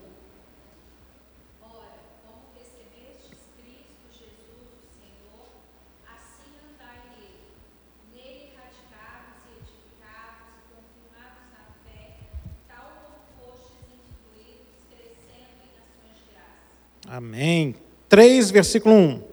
[17.10, 17.74] Amém.
[18.08, 19.28] 3, versículo 1.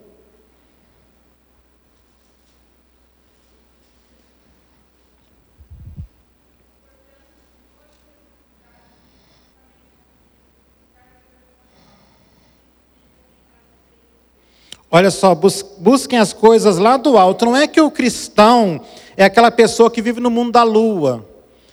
[14.90, 17.44] Olha só, busquem as coisas lá do alto.
[17.44, 18.80] Não é que o cristão
[19.16, 21.28] é aquela pessoa que vive no mundo da lua,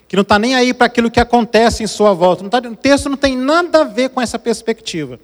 [0.08, 2.50] que não está nem aí para aquilo que acontece em sua volta.
[2.50, 5.20] Tá, o texto não tem nada a ver com essa perspectiva.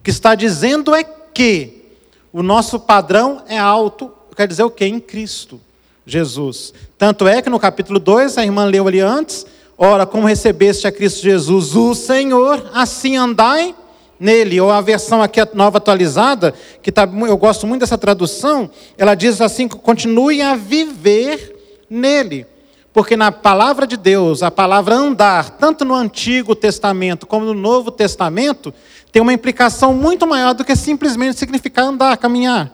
[0.00, 1.84] O que está dizendo é que
[2.32, 4.86] o nosso padrão é alto, quer dizer o quê?
[4.86, 5.60] Em Cristo
[6.06, 6.72] Jesus.
[6.96, 9.44] Tanto é que no capítulo 2, a irmã leu ali antes,
[9.76, 13.74] ora, como recebeste a Cristo Jesus, o Senhor, assim andai
[14.18, 14.58] nele.
[14.58, 19.38] Ou a versão aqui nova atualizada, que tá, eu gosto muito dessa tradução, ela diz
[19.42, 22.46] assim: continue a viver nele.
[22.92, 27.90] Porque na palavra de Deus, a palavra andar, tanto no Antigo Testamento como no Novo
[27.90, 28.74] Testamento,
[29.12, 32.72] tem uma implicação muito maior do que simplesmente significar andar, caminhar.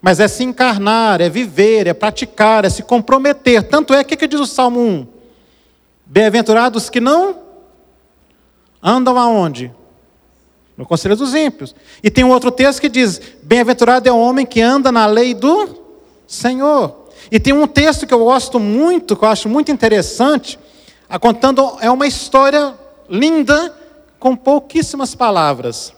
[0.00, 3.62] Mas é se encarnar, é viver, é praticar, é se comprometer.
[3.62, 5.06] Tanto é que, que diz o Salmo 1?
[6.06, 7.36] Bem-aventurados que não
[8.82, 9.72] andam aonde?
[10.76, 11.74] No conselho dos ímpios.
[12.02, 15.34] E tem um outro texto que diz: Bem-aventurado é o homem que anda na lei
[15.34, 15.68] do
[16.26, 17.08] Senhor.
[17.30, 20.58] E tem um texto que eu gosto muito, que eu acho muito interessante,
[21.20, 22.74] contando é uma história
[23.08, 23.74] linda
[24.18, 25.92] com pouquíssimas palavras.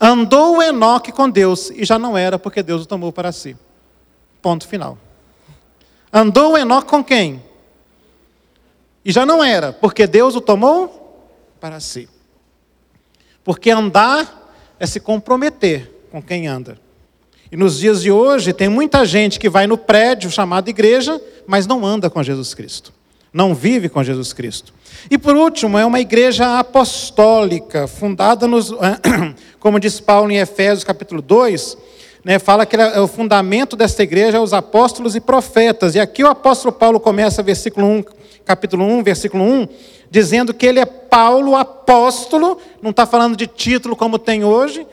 [0.00, 3.56] Andou Enoque com Deus e já não era porque Deus o tomou para si.
[4.42, 4.98] Ponto final.
[6.12, 7.42] Andou Enoque com quem?
[9.04, 11.28] E já não era porque Deus o tomou
[11.60, 12.08] para si.
[13.42, 16.78] Porque andar é se comprometer com quem anda.
[17.52, 21.66] E nos dias de hoje tem muita gente que vai no prédio chamado igreja, mas
[21.66, 22.92] não anda com Jesus Cristo.
[23.34, 24.72] Não vive com Jesus Cristo.
[25.10, 28.72] E por último, é uma igreja apostólica, fundada nos,
[29.58, 31.76] como diz Paulo em Efésios capítulo 2,
[32.24, 35.96] né, fala que é o fundamento desta igreja é os apóstolos e profetas.
[35.96, 38.04] E aqui o apóstolo Paulo começa versículo 1,
[38.44, 39.68] capítulo 1, versículo 1,
[40.08, 44.86] dizendo que ele é Paulo apóstolo, não está falando de título como tem hoje,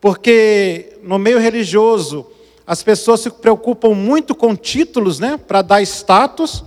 [0.00, 2.26] porque no meio religioso
[2.66, 6.64] as pessoas se preocupam muito com títulos, né, para dar status.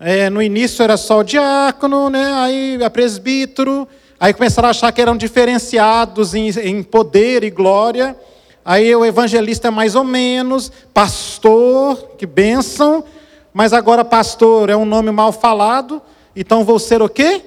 [0.00, 3.86] É, no início era só o diácono, né, aí a presbítero,
[4.18, 8.16] aí começaram a achar que eram diferenciados em, em poder e glória.
[8.64, 13.04] Aí o evangelista é mais ou menos, pastor, que bênção,
[13.52, 16.00] mas agora pastor é um nome mal falado,
[16.34, 17.42] então vou ser o quê?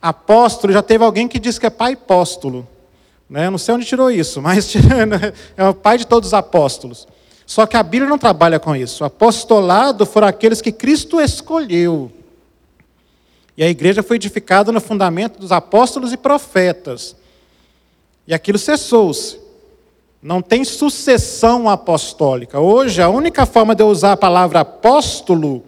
[0.00, 2.66] Apóstolo, já teve alguém que disse que é pai apóstolo.
[3.28, 3.50] Né?
[3.50, 4.72] Não sei onde tirou isso, mas
[5.56, 7.06] é o pai de todos os apóstolos.
[7.48, 9.02] Só que a Bíblia não trabalha com isso.
[9.02, 12.12] O apostolado foram aqueles que Cristo escolheu.
[13.56, 17.16] E a igreja foi edificada no fundamento dos apóstolos e profetas.
[18.26, 19.40] E aquilo cessou-se.
[20.22, 22.60] Não tem sucessão apostólica.
[22.60, 25.64] Hoje, a única forma de eu usar a palavra apóstolo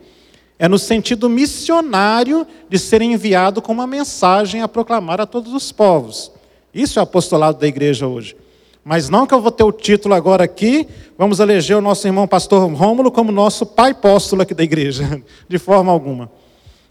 [0.58, 5.72] é no sentido missionário de ser enviado com uma mensagem a proclamar a todos os
[5.72, 6.30] povos.
[6.74, 8.36] Isso é o apostolado da igreja hoje.
[8.84, 10.88] Mas não que eu vou ter o título agora aqui,
[11.18, 15.58] vamos eleger o nosso irmão pastor Rômulo como nosso pai apóstolo aqui da igreja, de
[15.58, 16.30] forma alguma.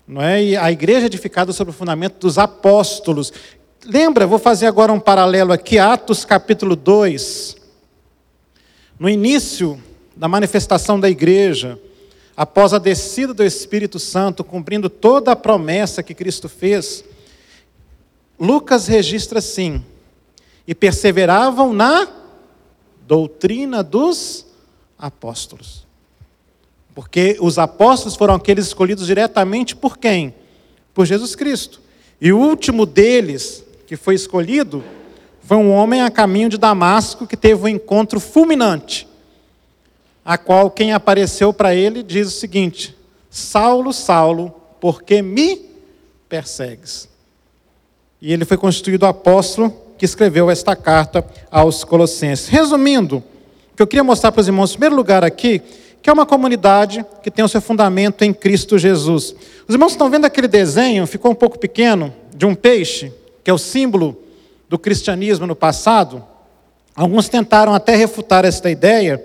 [0.08, 0.44] Não é?
[0.44, 3.34] E a igreja é edificada sobre o fundamento dos apóstolos.
[3.86, 7.58] Lembra, vou fazer agora um paralelo aqui, Atos capítulo 2.
[9.00, 9.82] No início
[10.16, 11.80] da manifestação da igreja,
[12.36, 17.04] após a descida do Espírito Santo, cumprindo toda a promessa que Cristo fez,
[18.40, 19.84] Lucas registra assim:
[20.70, 22.08] e perseveravam na
[23.08, 24.46] doutrina dos
[25.00, 25.84] apóstolos.
[26.94, 30.32] Porque os apóstolos foram aqueles escolhidos diretamente por quem?
[30.94, 31.82] Por Jesus Cristo.
[32.22, 34.84] E o último deles, que foi escolhido,
[35.42, 39.08] foi um homem a caminho de Damasco que teve um encontro fulminante,
[40.24, 42.96] a qual quem apareceu para ele diz o seguinte:
[43.28, 45.66] Saulo, Saulo, por que me
[46.30, 47.10] persegues?
[48.22, 52.48] E ele foi constituído apóstolo que escreveu esta carta aos Colossenses.
[52.48, 55.62] Resumindo, o que eu queria mostrar para os irmãos, em primeiro lugar aqui,
[56.02, 59.36] que é uma comunidade que tem o seu fundamento em Cristo Jesus.
[59.68, 63.12] Os irmãos estão vendo aquele desenho, ficou um pouco pequeno, de um peixe,
[63.44, 64.18] que é o símbolo
[64.70, 66.24] do cristianismo no passado.
[66.96, 69.22] Alguns tentaram até refutar esta ideia,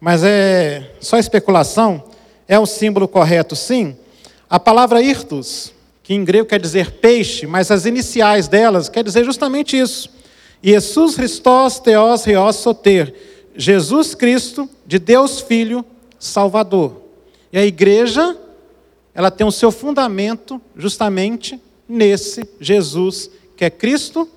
[0.00, 2.02] mas é só especulação.
[2.48, 3.96] É o símbolo correto, sim.
[4.50, 9.24] A palavra irtus, que em grego quer dizer peixe, mas as iniciais delas quer dizer
[9.24, 10.10] justamente isso.
[10.62, 13.14] Jesus Christos Theos Rios Soter.
[13.54, 15.84] Jesus Cristo, de Deus Filho,
[16.18, 17.02] Salvador.
[17.52, 18.36] E a igreja,
[19.14, 24.28] ela tem o seu fundamento justamente nesse Jesus, que é Cristo,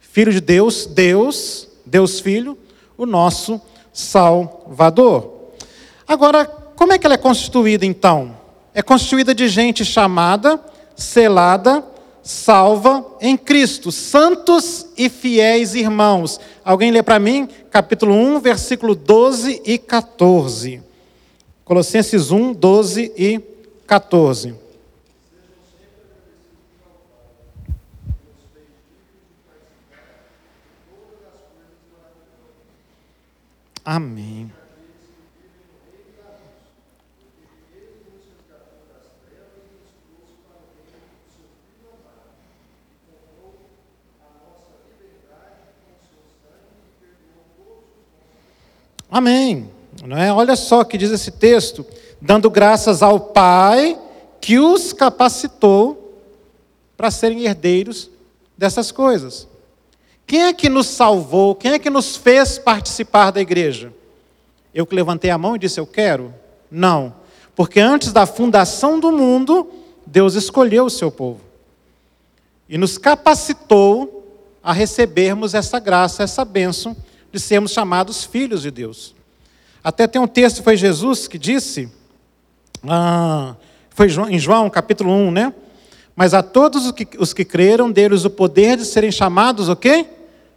[0.00, 2.56] Filho de Deus, Deus, Deus Filho,
[2.96, 3.60] o nosso
[3.92, 5.50] Salvador.
[6.06, 8.36] Agora, como é que ela é constituída então?
[8.72, 10.58] É constituída de gente chamada
[10.98, 11.84] selada,
[12.22, 16.40] salva em Cristo, santos e fiéis irmãos.
[16.64, 20.82] Alguém lê para mim, capítulo 1, versículo 12 e 14.
[21.64, 23.40] Colossenses 1, 12 e
[23.86, 24.54] 14.
[33.84, 34.57] Amém.
[49.10, 49.70] Amém.
[50.04, 50.32] Não é?
[50.32, 51.84] Olha só que diz esse texto:
[52.20, 53.98] dando graças ao Pai
[54.40, 56.20] que os capacitou
[56.96, 58.10] para serem herdeiros
[58.56, 59.46] dessas coisas.
[60.26, 61.54] Quem é que nos salvou?
[61.54, 63.92] Quem é que nos fez participar da igreja?
[64.74, 66.34] Eu que levantei a mão e disse: Eu quero?
[66.70, 67.14] Não.
[67.56, 69.68] Porque antes da fundação do mundo,
[70.06, 71.48] Deus escolheu o seu povo
[72.68, 74.14] e nos capacitou
[74.62, 76.94] a recebermos essa graça, essa bênção
[77.32, 79.14] de sermos chamados filhos de Deus.
[79.82, 81.88] Até tem um texto, foi Jesus que disse,
[82.86, 83.54] ah,
[83.90, 85.54] foi em João capítulo 1, né?
[86.14, 89.76] Mas a todos os que, os que creram, deles o poder de serem chamados o
[89.76, 90.06] quê?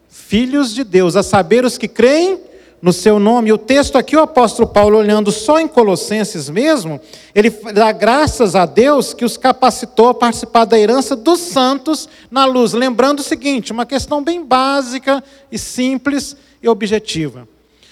[0.09, 2.39] Filhos de Deus, a saber os que creem
[2.82, 3.53] no seu nome.
[3.53, 6.99] O texto aqui, o apóstolo Paulo, olhando só em Colossenses mesmo,
[7.36, 12.45] ele dá graças a Deus que os capacitou a participar da herança dos santos na
[12.45, 12.73] luz.
[12.73, 17.47] Lembrando o seguinte, uma questão bem básica e simples e objetiva.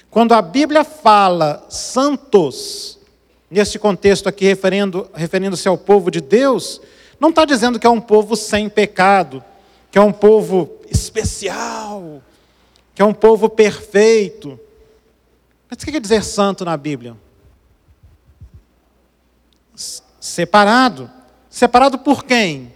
[0.10, 2.98] Quando a Bíblia fala santos,
[3.50, 6.82] neste contexto aqui, referindo-se referindo ao povo de Deus,
[7.20, 9.44] não está dizendo que é um povo sem pecado,
[9.92, 12.24] que é um povo especial,
[12.96, 14.60] que é um povo perfeito.
[15.70, 17.16] Mas o que quer dizer santo na Bíblia?
[20.20, 21.10] Separado.
[21.50, 22.74] Separado por quem?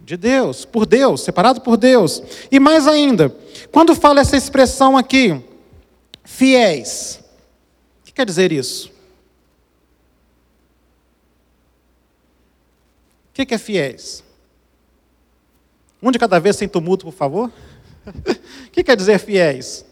[0.00, 2.22] De Deus, por Deus, separado por Deus.
[2.50, 3.34] E mais ainda,
[3.72, 5.42] quando fala essa expressão aqui,
[6.22, 7.20] fiéis,
[8.02, 8.92] o que quer dizer isso?
[13.30, 14.22] O que é fiéis?
[16.00, 17.50] Um de cada vez sem tumulto, por favor.
[18.66, 19.85] O que quer dizer fiéis?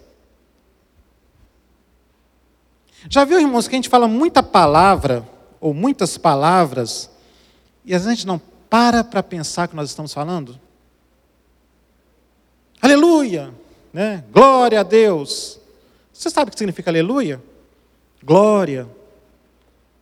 [3.08, 5.28] Já viu, irmãos, que a gente fala muita palavra,
[5.60, 7.10] ou muitas palavras,
[7.84, 10.58] e a gente não para para pensar que nós estamos falando?
[12.80, 13.52] Aleluia!
[13.92, 14.24] Né?
[14.32, 15.60] Glória a Deus!
[16.12, 17.42] Você sabe o que significa aleluia?
[18.22, 18.88] Glória.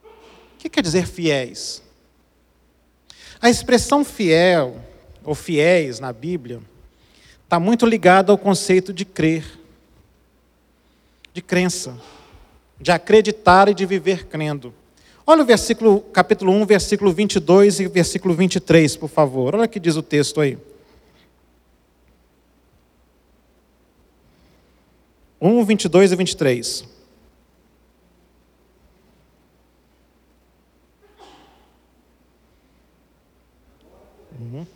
[0.05, 1.83] O que quer dizer fiéis?
[3.41, 4.81] A expressão fiel,
[5.25, 6.61] ou fiéis na Bíblia,
[7.43, 9.59] está muito ligada ao conceito de crer,
[11.35, 11.97] de crença
[12.81, 14.75] de acreditar e de viver crendo.
[15.27, 19.55] Olha o versículo, capítulo 1, versículo 22 e versículo 23, por favor.
[19.55, 20.59] Olha o que diz o texto aí.
[25.41, 26.85] 1, 22 e 23.
[34.41, 34.67] Uhum.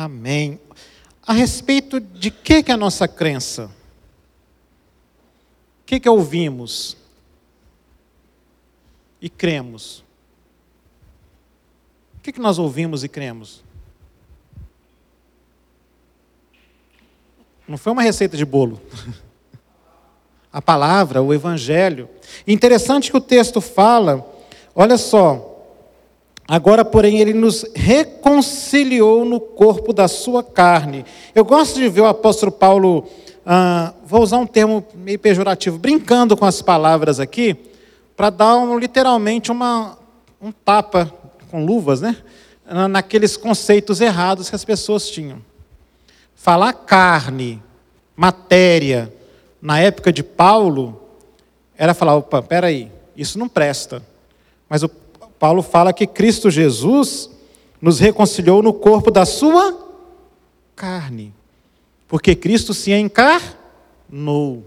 [0.00, 0.60] Amém.
[1.26, 3.64] A respeito de que, que é a nossa crença?
[5.82, 6.96] O que, que ouvimos?
[9.20, 10.04] E cremos?
[12.16, 13.64] O que, que nós ouvimos e cremos?
[17.66, 18.80] Não foi uma receita de bolo.
[20.52, 22.08] A palavra, o evangelho.
[22.46, 24.24] Interessante que o texto fala,
[24.76, 25.47] olha só,
[26.50, 31.04] Agora, porém, ele nos reconciliou no corpo da sua carne.
[31.34, 33.06] Eu gosto de ver o apóstolo Paulo,
[33.44, 37.54] ah, vou usar um termo meio pejorativo, brincando com as palavras aqui,
[38.16, 39.98] para dar um, literalmente uma,
[40.40, 41.12] um tapa
[41.50, 42.16] com luvas, né?
[42.90, 45.42] Naqueles conceitos errados que as pessoas tinham.
[46.34, 47.62] Falar carne,
[48.16, 49.12] matéria,
[49.60, 50.98] na época de Paulo,
[51.76, 54.02] era falar: opa, peraí, isso não presta.
[54.68, 54.88] Mas o
[55.38, 57.30] Paulo fala que Cristo Jesus
[57.80, 59.86] nos reconciliou no corpo da sua
[60.74, 61.32] carne.
[62.08, 64.64] Porque Cristo se encarnou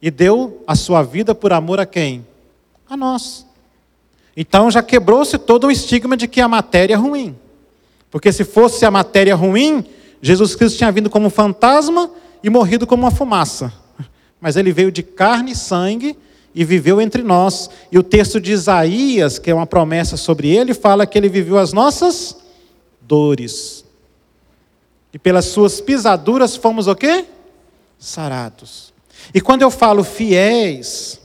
[0.00, 2.26] e deu a sua vida por amor a quem?
[2.88, 3.46] A nós.
[4.36, 7.36] Então já quebrou-se todo o estigma de que a matéria é ruim.
[8.10, 9.84] Porque se fosse a matéria ruim,
[10.20, 12.10] Jesus Cristo tinha vindo como um fantasma
[12.42, 13.72] e morrido como uma fumaça.
[14.40, 16.16] Mas ele veio de carne e sangue
[16.54, 17.70] e viveu entre nós.
[17.90, 21.58] E o texto de Isaías, que é uma promessa sobre ele, fala que ele viveu
[21.58, 22.36] as nossas
[23.00, 23.84] dores.
[25.12, 27.24] E pelas suas pisaduras fomos o quê?
[27.98, 28.92] Sarados.
[29.34, 31.20] E quando eu falo fiéis,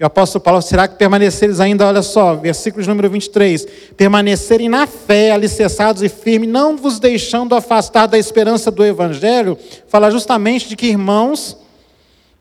[0.00, 3.66] o apóstolo Paulo, será que permaneceres ainda, olha só, versículo número 23,
[3.96, 9.58] permanecerem na fé, alicerçados e firmes, não vos deixando afastar da esperança do evangelho,
[9.88, 11.56] fala justamente de que irmãos,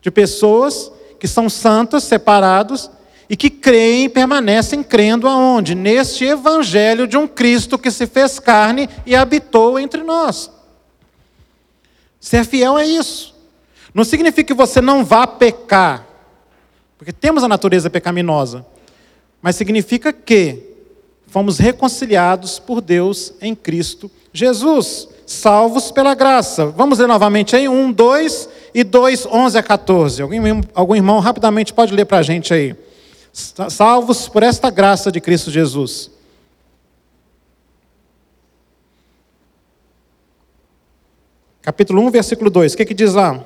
[0.02, 2.90] de pessoas que são santos, separados,
[3.30, 5.76] e que creem e permanecem crendo aonde?
[5.76, 10.50] Neste evangelho de um Cristo que se fez carne e habitou entre nós.
[12.20, 13.36] Ser fiel é isso.
[13.94, 16.08] Não significa que você não vá pecar,
[16.98, 18.66] porque temos a natureza pecaminosa,
[19.42, 20.64] mas significa que
[21.28, 26.68] fomos reconciliados por Deus em Cristo Jesus, salvos pela graça.
[26.68, 30.22] Vamos ler novamente aí, um, dois e 2, 11 a 14.
[30.22, 32.76] Algum, algum irmão rapidamente pode ler para a gente aí.
[33.32, 36.12] Salvos por esta graça de Cristo Jesus.
[41.62, 42.74] Capítulo 1, versículo 2.
[42.74, 43.44] O que, que diz lá?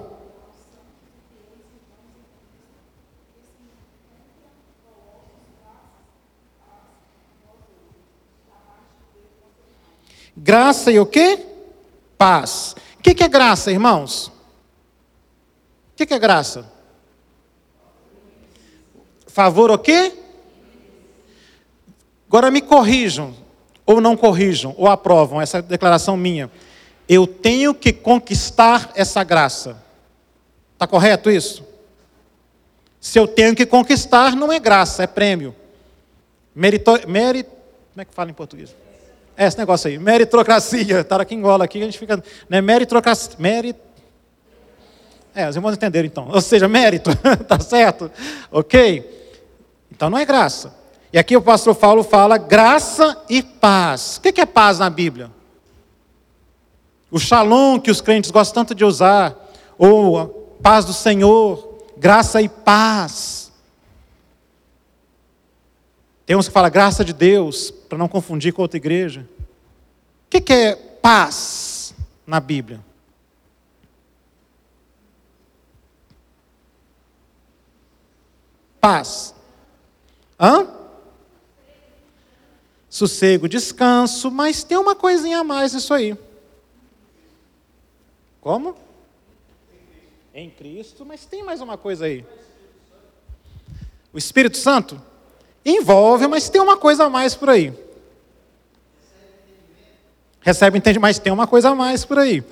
[10.36, 11.40] Graça e o quê?
[12.18, 12.76] Paz.
[13.00, 14.33] O que, que é graça, irmãos?
[15.94, 16.66] O que, que é graça?
[19.28, 20.12] Favor o quê?
[22.28, 23.36] Agora me corrijam,
[23.86, 26.50] ou não corrijam, ou aprovam essa declaração minha.
[27.08, 29.82] Eu tenho que conquistar essa graça.
[30.74, 31.64] Está correto isso?
[33.00, 35.56] Se eu tenho que conquistar, não é graça, é prêmio.
[36.56, 37.50] Merito, merit,
[37.92, 38.76] como é que fala em português?
[39.36, 41.02] É esse negócio aí, meritocracia.
[41.02, 42.24] Está aqui em gola aqui, a gente fica.
[42.50, 43.36] Né, meritocracia.
[43.38, 43.78] Merit...
[45.36, 46.30] É, os irmãos entenderam então.
[46.30, 47.10] Ou seja, mérito,
[47.48, 48.12] tá certo?
[48.52, 49.32] Ok?
[49.92, 50.74] Então não é graça.
[51.12, 54.18] E aqui o pastor Paulo fala graça e paz.
[54.18, 55.30] O que é paz na Bíblia?
[57.12, 59.36] O shalom que os crentes gostam tanto de usar,
[59.78, 60.28] ou a
[60.64, 63.52] paz do Senhor, graça e paz.
[66.26, 69.28] Tem uns que falam graça de Deus, para não confundir com outra igreja.
[70.26, 71.94] O que é paz
[72.26, 72.80] na Bíblia?
[78.84, 79.34] Paz.
[80.38, 80.68] Hã?
[82.90, 86.18] Sossego, descanso, mas tem uma coisinha a mais nisso aí.
[88.42, 88.76] Como?
[90.34, 92.26] Em Cristo, mas tem mais uma coisa aí.
[94.12, 95.02] O Espírito Santo
[95.66, 97.74] envolve, mas tem uma coisa a mais por aí.
[100.42, 102.44] Recebe entendimento, mas tem uma coisa a mais por aí.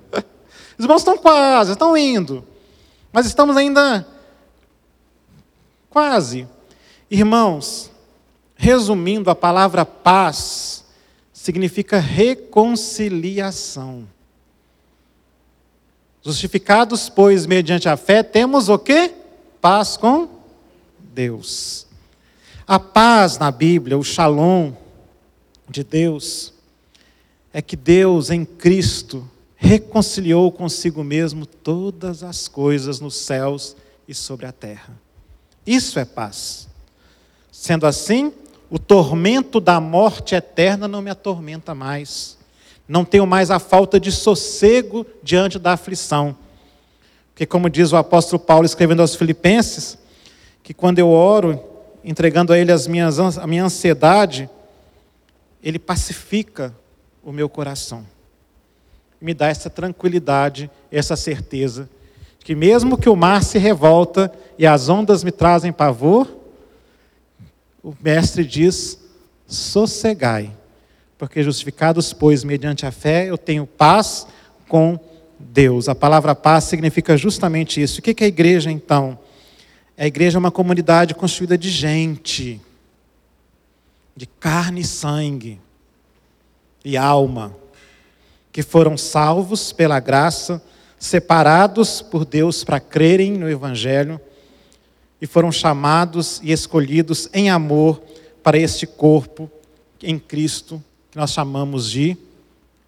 [0.78, 2.42] Os irmãos estão quase, estão indo.
[3.12, 4.15] Mas estamos ainda
[5.96, 6.46] quase.
[7.10, 7.90] Irmãos,
[8.54, 10.84] resumindo, a palavra paz
[11.32, 14.06] significa reconciliação.
[16.22, 19.14] Justificados, pois, mediante a fé, temos o quê?
[19.58, 20.28] Paz com
[21.14, 21.86] Deus.
[22.66, 24.74] A paz na Bíblia, o shalom
[25.66, 26.52] de Deus,
[27.54, 29.26] é que Deus em Cristo
[29.56, 33.74] reconciliou consigo mesmo todas as coisas nos céus
[34.06, 35.05] e sobre a terra.
[35.66, 36.68] Isso é paz.
[37.50, 38.32] Sendo assim,
[38.70, 42.36] o tormento da morte eterna não me atormenta mais
[42.88, 46.36] não tenho mais a falta de sossego diante da aflição.
[47.30, 49.98] Porque, como diz o apóstolo Paulo escrevendo aos Filipenses,
[50.62, 51.62] que quando eu oro,
[52.04, 54.48] entregando a Ele as minhas, a minha ansiedade,
[55.62, 56.74] Ele pacifica
[57.22, 58.06] o meu coração.
[59.20, 61.88] Me dá essa tranquilidade, essa certeza,
[62.46, 66.32] que mesmo que o mar se revolta e as ondas me trazem pavor,
[67.82, 69.00] o Mestre diz:
[69.48, 70.52] sossegai
[71.18, 74.28] porque justificados, pois, mediante a fé, eu tenho paz
[74.68, 74.96] com
[75.40, 75.88] Deus.
[75.88, 77.98] A palavra paz significa justamente isso.
[77.98, 79.18] O que é a igreja, então?
[79.98, 82.60] A igreja é uma comunidade construída de gente,
[84.14, 85.60] de carne e sangue,
[86.84, 87.56] e alma,
[88.52, 90.62] que foram salvos pela graça,
[90.98, 94.20] separados por Deus para crerem no Evangelho,
[95.20, 98.02] e foram chamados e escolhidos em amor
[98.42, 99.50] para este corpo
[100.02, 102.16] em Cristo que nós chamamos de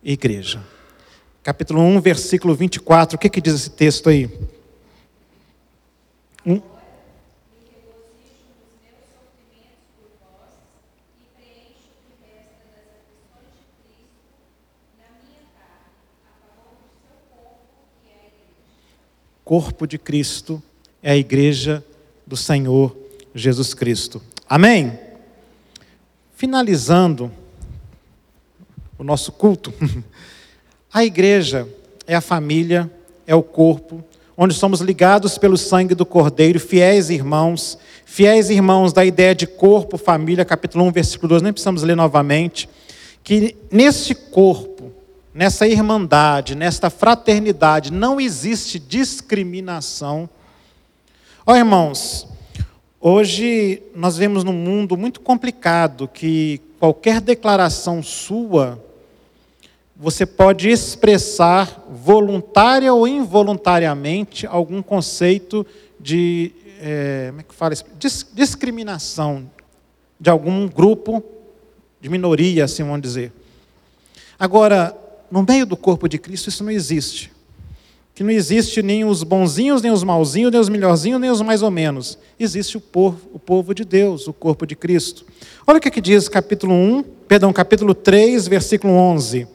[0.03, 0.63] igreja.
[1.43, 4.31] Capítulo 1, versículo 24, o que, que diz esse texto aí?
[6.45, 6.61] Um.
[19.49, 20.63] Corpo de Cristo
[21.03, 21.83] é a igreja
[22.27, 22.95] do Senhor
[23.35, 24.21] Jesus Cristo.
[24.47, 24.99] Amém?
[26.37, 27.33] Finalizando
[28.99, 29.73] o nosso culto.
[30.93, 31.67] A igreja
[32.07, 32.91] é a família,
[33.27, 34.05] é o corpo,
[34.37, 39.97] onde somos ligados pelo sangue do Cordeiro, fiéis irmãos, fiéis irmãos da ideia de corpo,
[39.97, 42.69] família, capítulo 1, versículo 2, nem precisamos ler novamente,
[43.25, 44.78] que neste corpo,
[45.39, 50.28] nessa irmandade, nesta fraternidade, não existe discriminação.
[51.47, 52.26] Ó irmãos,
[53.01, 58.84] hoje nós vemos num mundo muito complicado que qualquer declaração sua
[59.95, 65.64] você pode expressar voluntária ou involuntariamente algum conceito
[66.01, 67.74] de é, como é que fala
[68.34, 69.49] discriminação
[70.18, 71.22] de algum grupo
[72.01, 73.32] de minoria, assim vamos dizer.
[74.36, 74.97] Agora,
[75.31, 77.33] no meio do corpo de Cristo isso não existe.
[78.14, 81.62] que não existe nem os bonzinhos, nem os malzinhos, nem os melhorzinhos, nem os mais
[81.62, 82.18] ou menos.
[82.39, 85.24] Existe o povo, o povo de Deus, o corpo de Cristo.
[85.64, 89.47] Olha o que, que diz capítulo 1, perdão, capítulo 3, versículo 11.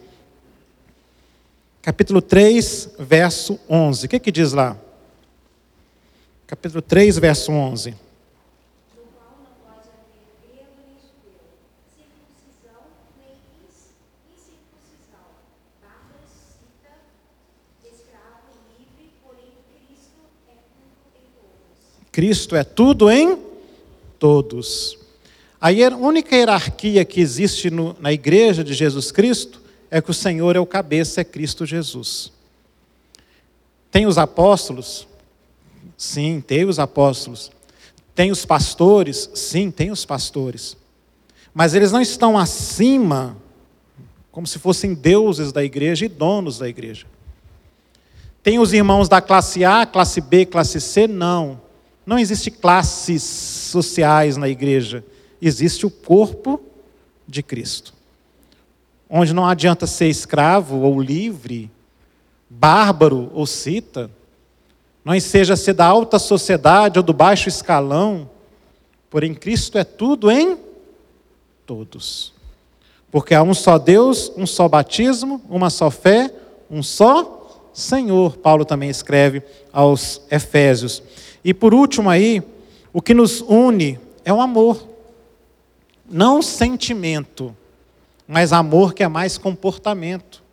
[1.82, 4.06] Capítulo 3, verso 11.
[4.06, 4.78] O que, que diz lá?
[6.48, 7.96] Capítulo 3, verso 11.
[22.14, 23.40] Cristo é tudo em
[24.20, 25.00] todos.
[25.60, 29.60] A única hierarquia que existe no, na igreja de Jesus Cristo
[29.90, 32.32] é que o Senhor é o cabeça, é Cristo Jesus.
[33.90, 35.08] Tem os apóstolos?
[35.98, 37.52] Sim, tem os apóstolos.
[38.14, 39.32] Tem os pastores?
[39.34, 40.78] Sim, tem os pastores.
[41.52, 43.36] Mas eles não estão acima,
[44.32, 47.08] como se fossem deuses da igreja e donos da igreja.
[48.44, 51.08] Tem os irmãos da classe A, classe B, classe C?
[51.08, 51.63] Não.
[52.06, 55.04] Não existe classes sociais na igreja.
[55.42, 56.62] Existe o corpo
[57.28, 57.94] de Cristo.
[59.10, 61.70] Onde não adianta ser escravo ou livre,
[62.50, 64.10] bárbaro ou cita,
[65.04, 68.30] não seja ser da alta sociedade ou do baixo escalão,
[69.10, 70.58] porém Cristo é tudo em
[71.66, 72.34] todos.
[73.12, 76.34] Porque há um só Deus, um só batismo, uma só fé,
[76.70, 78.38] um só Senhor.
[78.38, 81.04] Paulo também escreve aos Efésios.
[81.44, 82.42] E por último aí,
[82.92, 84.88] o que nos une é o amor.
[86.10, 87.56] Não sentimento,
[88.28, 90.44] mas amor que é mais comportamento.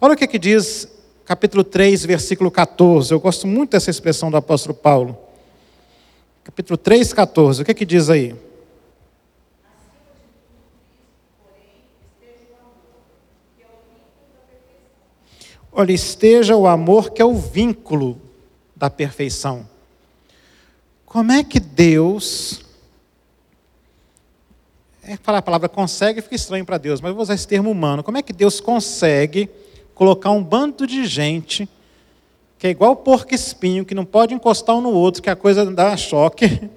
[0.00, 0.88] Olha o que, que diz
[1.24, 3.12] capítulo 3, versículo 14.
[3.12, 5.16] Eu gosto muito dessa expressão do apóstolo Paulo.
[6.42, 7.62] Capítulo 3, 14.
[7.62, 8.34] O que, que diz aí?
[15.72, 18.20] Olha, esteja o amor que é o vínculo
[18.74, 19.68] da perfeição.
[21.10, 22.60] Como é que Deus.
[25.02, 27.68] É falar a palavra consegue fica estranho para Deus, mas eu vou usar esse termo
[27.68, 28.04] humano.
[28.04, 29.50] Como é que Deus consegue
[29.92, 31.68] colocar um bando de gente
[32.60, 35.68] que é igual porco espinho, que não pode encostar um no outro, que a coisa
[35.72, 36.70] dá choque,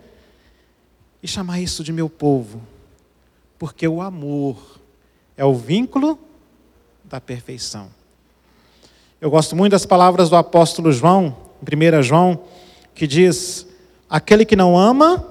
[1.21, 2.59] e chamar isso de meu povo?
[3.59, 4.79] Porque o amor
[5.37, 6.17] é o vínculo
[7.03, 7.87] da perfeição.
[9.21, 12.39] Eu gosto muito das palavras do apóstolo João, em 1 João,
[12.95, 13.67] que diz:
[14.13, 15.27] Aquele que não ama,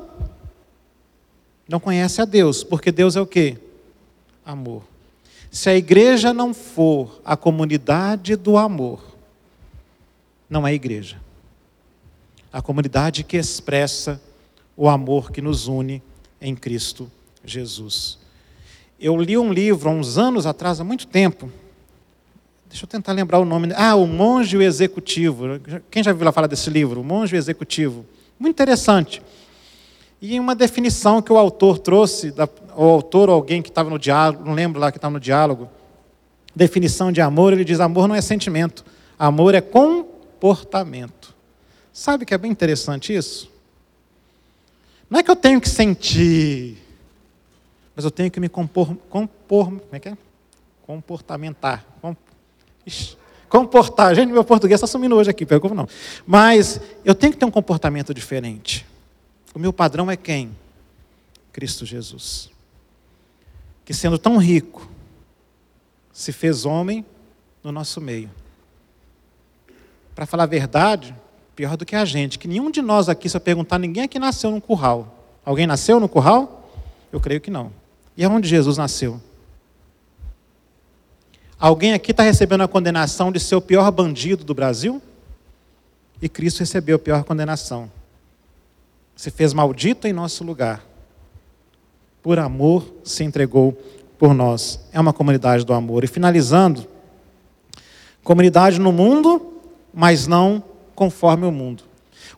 [1.68, 3.56] não conhece a Deus, porque Deus é o quê?
[4.44, 4.82] Amor.
[5.52, 9.00] Se a igreja não for a comunidade do amor,
[10.50, 11.22] não é igreja.
[12.52, 14.20] A comunidade que expressa
[14.76, 16.02] o amor que nos une
[16.40, 17.08] em Cristo
[17.44, 18.18] Jesus.
[18.98, 21.48] Eu li um livro há uns anos atrás, há muito tempo.
[22.68, 23.72] Deixa eu tentar lembrar o nome.
[23.76, 25.60] Ah, O Monge e o Executivo.
[25.88, 27.00] Quem já viu falar desse livro?
[27.00, 28.04] O Monge e o Executivo.
[28.42, 29.22] Muito interessante.
[30.20, 32.34] E uma definição que o autor trouxe,
[32.74, 35.70] o autor ou alguém que estava no diálogo, não lembro lá que estava no diálogo,
[36.52, 38.84] definição de amor, ele diz: amor não é sentimento,
[39.16, 41.32] amor é comportamento.
[41.92, 43.48] Sabe que é bem interessante isso?
[45.08, 46.78] Não é que eu tenho que sentir,
[47.94, 50.18] mas eu tenho que me compor, compor como é que é?
[50.84, 51.86] comportamentar.
[52.00, 52.16] Com,
[52.84, 53.16] ixi,
[53.52, 54.14] comportar.
[54.14, 55.86] Gente, meu português está sumindo hoje aqui, pegou não.
[56.26, 58.86] Mas eu tenho que ter um comportamento diferente.
[59.54, 60.56] O meu padrão é quem?
[61.52, 62.48] Cristo Jesus.
[63.84, 64.88] Que sendo tão rico,
[66.14, 67.04] se fez homem
[67.62, 68.30] no nosso meio.
[70.14, 71.14] Para falar a verdade,
[71.54, 74.18] pior do que a gente, que nenhum de nós aqui, se eu perguntar, ninguém aqui
[74.18, 75.26] nasceu num curral.
[75.44, 76.70] Alguém nasceu no curral?
[77.12, 77.70] Eu creio que não.
[78.16, 79.20] E aonde Jesus nasceu?
[81.62, 85.00] Alguém aqui está recebendo a condenação de ser o pior bandido do Brasil?
[86.20, 87.88] E Cristo recebeu a pior condenação.
[89.14, 90.84] Se fez maldito em nosso lugar.
[92.20, 93.80] Por amor se entregou
[94.18, 94.80] por nós.
[94.92, 96.02] É uma comunidade do amor.
[96.02, 96.84] E finalizando,
[98.24, 99.60] comunidade no mundo,
[99.94, 100.64] mas não
[100.96, 101.84] conforme o mundo.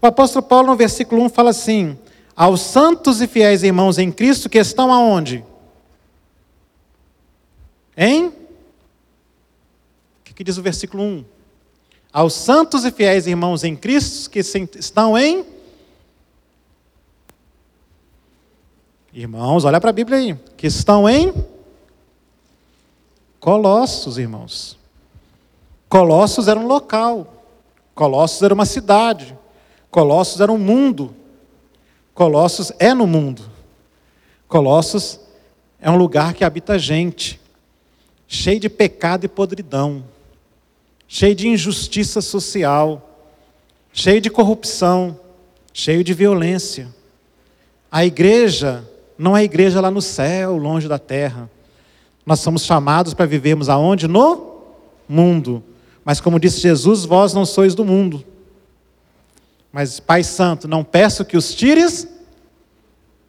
[0.02, 1.96] O apóstolo Paulo, no versículo 1, fala assim:
[2.36, 5.42] Aos santos e fiéis irmãos em Cristo que estão aonde?
[7.96, 8.43] Em
[10.34, 11.24] que diz o versículo 1?
[12.12, 15.44] Aos santos e fiéis irmãos em Cristo que estão em.
[19.12, 20.34] Irmãos, olha para a Bíblia aí.
[20.56, 21.32] Que estão em.
[23.40, 24.78] Colossos, irmãos.
[25.88, 27.44] Colossos era um local.
[27.94, 29.36] Colossos era uma cidade.
[29.90, 31.14] Colossos era um mundo.
[32.12, 33.50] Colossos é no mundo.
[34.48, 35.20] Colossos
[35.80, 37.40] é um lugar que habita gente,
[38.28, 40.13] cheio de pecado e podridão
[41.06, 43.28] cheio de injustiça social,
[43.92, 45.18] cheio de corrupção,
[45.72, 46.88] cheio de violência.
[47.90, 51.48] A igreja não é igreja lá no céu, longe da terra.
[52.26, 54.08] Nós somos chamados para vivermos aonde?
[54.08, 54.62] No
[55.08, 55.62] mundo.
[56.04, 58.24] Mas como disse Jesus, vós não sois do mundo.
[59.72, 62.06] Mas, Pai Santo, não peço que os tires,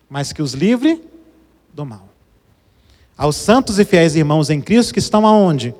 [0.10, 1.02] mas que os livre
[1.74, 2.08] do mal.
[3.18, 5.74] Aos santos e fiéis irmãos em Cristo que estão aonde?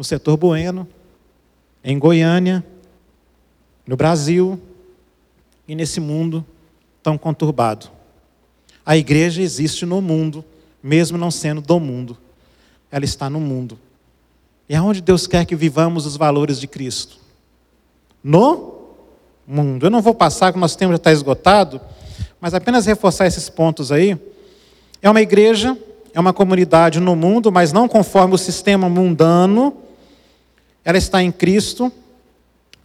[0.00, 0.88] No setor bueno,
[1.84, 2.64] em Goiânia,
[3.86, 4.58] no Brasil
[5.68, 6.42] e nesse mundo
[7.02, 7.90] tão conturbado.
[8.86, 10.42] A igreja existe no mundo,
[10.82, 12.16] mesmo não sendo do mundo.
[12.90, 13.78] Ela está no mundo.
[14.70, 17.18] E aonde Deus quer que vivamos os valores de Cristo?
[18.24, 18.94] No
[19.46, 19.84] mundo.
[19.84, 21.78] Eu não vou passar, que o nosso tempo já está esgotado,
[22.40, 24.18] mas apenas reforçar esses pontos aí.
[25.02, 25.76] É uma igreja,
[26.14, 29.76] é uma comunidade no mundo, mas não conforme o sistema mundano.
[30.84, 31.92] Ela está em Cristo,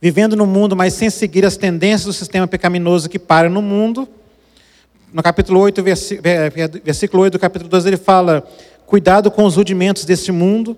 [0.01, 4.07] vivendo no mundo, mas sem seguir as tendências do sistema pecaminoso que para no mundo.
[5.13, 5.81] No capítulo 8,
[6.83, 8.45] versículo 8 do capítulo 12, ele fala:
[8.85, 10.77] Cuidado com os rudimentos deste mundo.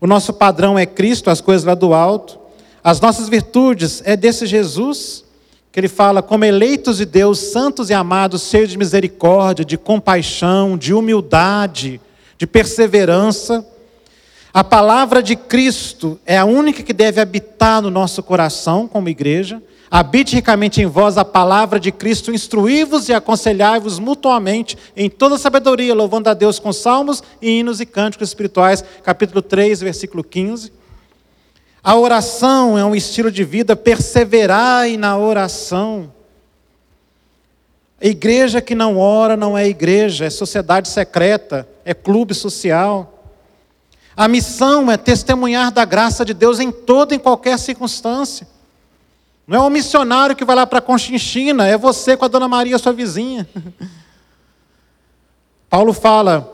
[0.00, 2.38] O nosso padrão é Cristo, as coisas lá do alto.
[2.82, 5.24] As nossas virtudes é desse Jesus,
[5.70, 10.78] que ele fala, como eleitos de Deus, santos e amados, cheios de misericórdia, de compaixão,
[10.78, 12.00] de humildade,
[12.38, 13.66] de perseverança.
[14.52, 19.62] A palavra de Cristo é a única que deve habitar no nosso coração como igreja.
[19.88, 25.94] Habite ricamente em vós a palavra de Cristo, instruí-vos e aconselhai-vos mutuamente em toda sabedoria,
[25.94, 28.84] louvando a Deus com salmos e hinos e cânticos espirituais.
[29.04, 30.72] Capítulo 3, versículo 15.
[31.82, 36.12] A oração é um estilo de vida, perseverai na oração.
[38.00, 43.19] A igreja que não ora não é igreja, é sociedade secreta, é clube social.
[44.20, 48.46] A missão é testemunhar da graça de Deus em toda e em qualquer circunstância.
[49.46, 52.78] Não é o missionário que vai lá para Conchinchina, é você com a Dona Maria,
[52.78, 53.48] sua vizinha.
[55.70, 56.46] Paulo fala: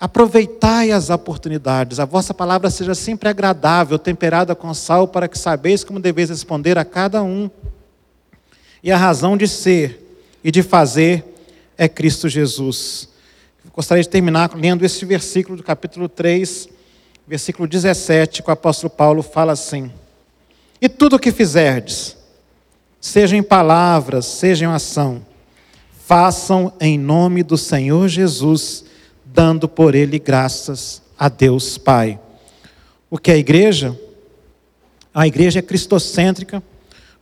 [0.00, 5.84] aproveitai as oportunidades, a vossa palavra seja sempre agradável, temperada com sal, para que sabeis
[5.84, 7.48] como deveis responder a cada um.
[8.82, 11.24] E a razão de ser e de fazer
[11.78, 13.08] é Cristo Jesus.
[13.72, 16.79] Gostaria de terminar lendo esse versículo do capítulo 3,
[17.30, 19.92] versículo 17, que o apóstolo Paulo fala assim.
[20.80, 22.16] E tudo o que fizerdes,
[23.00, 25.24] seja em palavras, seja em ação,
[26.08, 28.84] façam em nome do Senhor Jesus,
[29.24, 32.18] dando por ele graças a Deus Pai.
[33.08, 33.96] O que é a igreja?
[35.14, 36.60] A igreja é cristocêntrica,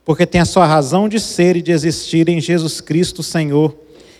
[0.03, 3.77] porque tem a sua razão de ser e de existir em Jesus Cristo, Senhor,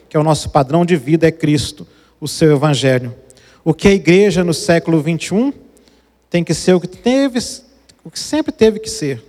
[0.08, 1.88] que é o nosso padrão de vida, é Cristo,
[2.22, 3.16] o seu Evangelho.
[3.66, 5.52] O que é a igreja no século 21
[6.30, 7.40] tem que ser o que teve,
[8.04, 9.24] o que sempre teve que ser.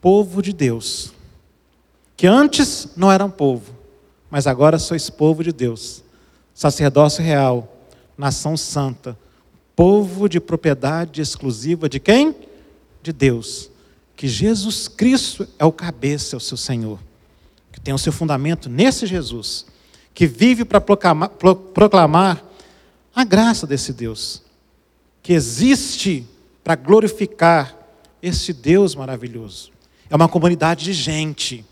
[0.00, 1.12] Povo de Deus,
[2.16, 3.74] que antes não eram povo,
[4.30, 6.04] mas agora sois povo de Deus,
[6.54, 7.76] sacerdócio real,
[8.16, 9.16] nação santa,
[9.74, 12.34] povo de propriedade exclusiva de quem?
[13.02, 13.70] De Deus.
[14.14, 16.98] Que Jesus Cristo é o cabeça, é o seu Senhor,
[17.70, 19.66] que tem o seu fundamento nesse Jesus,
[20.14, 22.42] que vive para proclamar, proclamar
[23.14, 24.42] a graça desse Deus,
[25.26, 26.24] que existe
[26.62, 27.76] para glorificar
[28.22, 29.72] esse Deus maravilhoso.
[30.08, 31.64] É uma comunidade de gente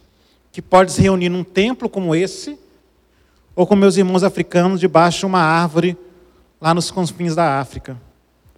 [0.50, 2.58] que pode se reunir num templo como esse,
[3.54, 5.96] ou com meus irmãos africanos debaixo de uma árvore
[6.60, 7.96] lá nos confins da África.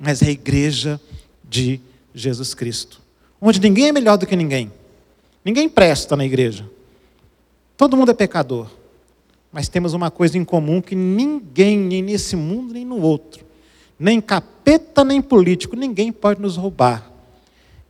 [0.01, 0.99] Mas é a igreja
[1.44, 1.78] de
[2.14, 3.03] Jesus Cristo,
[3.38, 4.72] onde ninguém é melhor do que ninguém.
[5.44, 6.66] Ninguém presta na igreja.
[7.76, 8.66] Todo mundo é pecador.
[9.53, 13.44] Mas temos uma coisa em comum que ninguém, nem nesse mundo, nem no outro,
[13.99, 17.16] nem capeta, nem político, ninguém pode nos roubar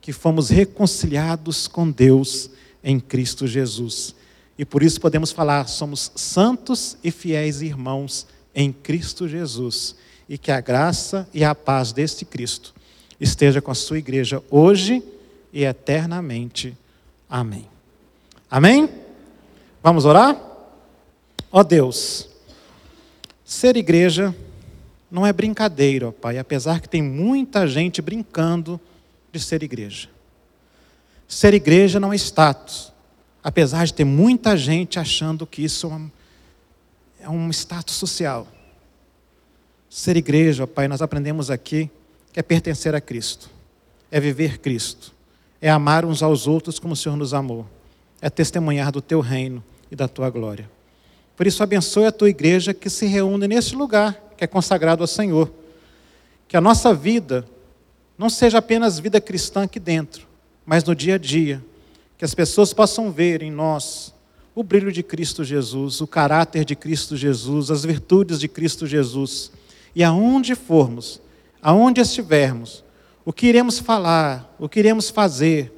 [0.07, 2.49] que fomos reconciliados com Deus
[2.81, 4.15] em Cristo Jesus.
[4.57, 9.97] E por isso podemos falar, somos santos e fiéis irmãos em Cristo Jesus.
[10.29, 12.73] E que a graça e a paz deste Cristo
[13.19, 15.03] esteja com a sua igreja hoje
[15.51, 16.73] e eternamente.
[17.29, 17.67] Amém.
[18.49, 18.89] Amém?
[19.83, 20.41] Vamos orar?
[21.51, 22.29] Ó Deus,
[23.43, 24.33] ser igreja
[25.09, 28.79] não é brincadeira, ó Pai, apesar que tem muita gente brincando
[29.31, 30.09] de ser igreja.
[31.27, 32.91] Ser igreja não é status,
[33.43, 35.89] apesar de ter muita gente achando que isso
[37.19, 38.47] é um status social.
[39.89, 41.89] Ser igreja, ó Pai, nós aprendemos aqui
[42.33, 43.49] que é pertencer a Cristo,
[44.11, 45.13] é viver Cristo,
[45.61, 47.65] é amar uns aos outros como o Senhor nos amou,
[48.21, 50.69] é testemunhar do teu reino e da tua glória.
[51.35, 55.07] Por isso, abençoe a tua igreja que se reúne neste lugar que é consagrado ao
[55.07, 55.51] Senhor.
[56.47, 57.45] Que a nossa vida
[58.17, 60.27] não seja apenas vida cristã aqui dentro,
[60.65, 61.63] mas no dia a dia,
[62.17, 64.13] que as pessoas possam ver em nós
[64.55, 69.51] o brilho de Cristo Jesus, o caráter de Cristo Jesus, as virtudes de Cristo Jesus.
[69.93, 71.21] E aonde formos,
[71.61, 72.83] aonde estivermos,
[73.23, 75.71] o que iremos falar, o que iremos fazer,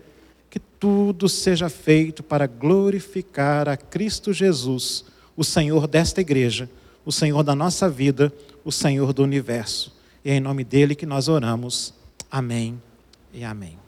[0.49, 5.03] que tudo seja feito para glorificar a Cristo Jesus,
[5.35, 6.69] o Senhor desta igreja,
[7.05, 8.31] o Senhor da nossa vida,
[8.69, 9.91] o Senhor do universo.
[10.23, 11.91] E é em nome dele que nós oramos.
[12.31, 12.79] Amém
[13.33, 13.78] e amém.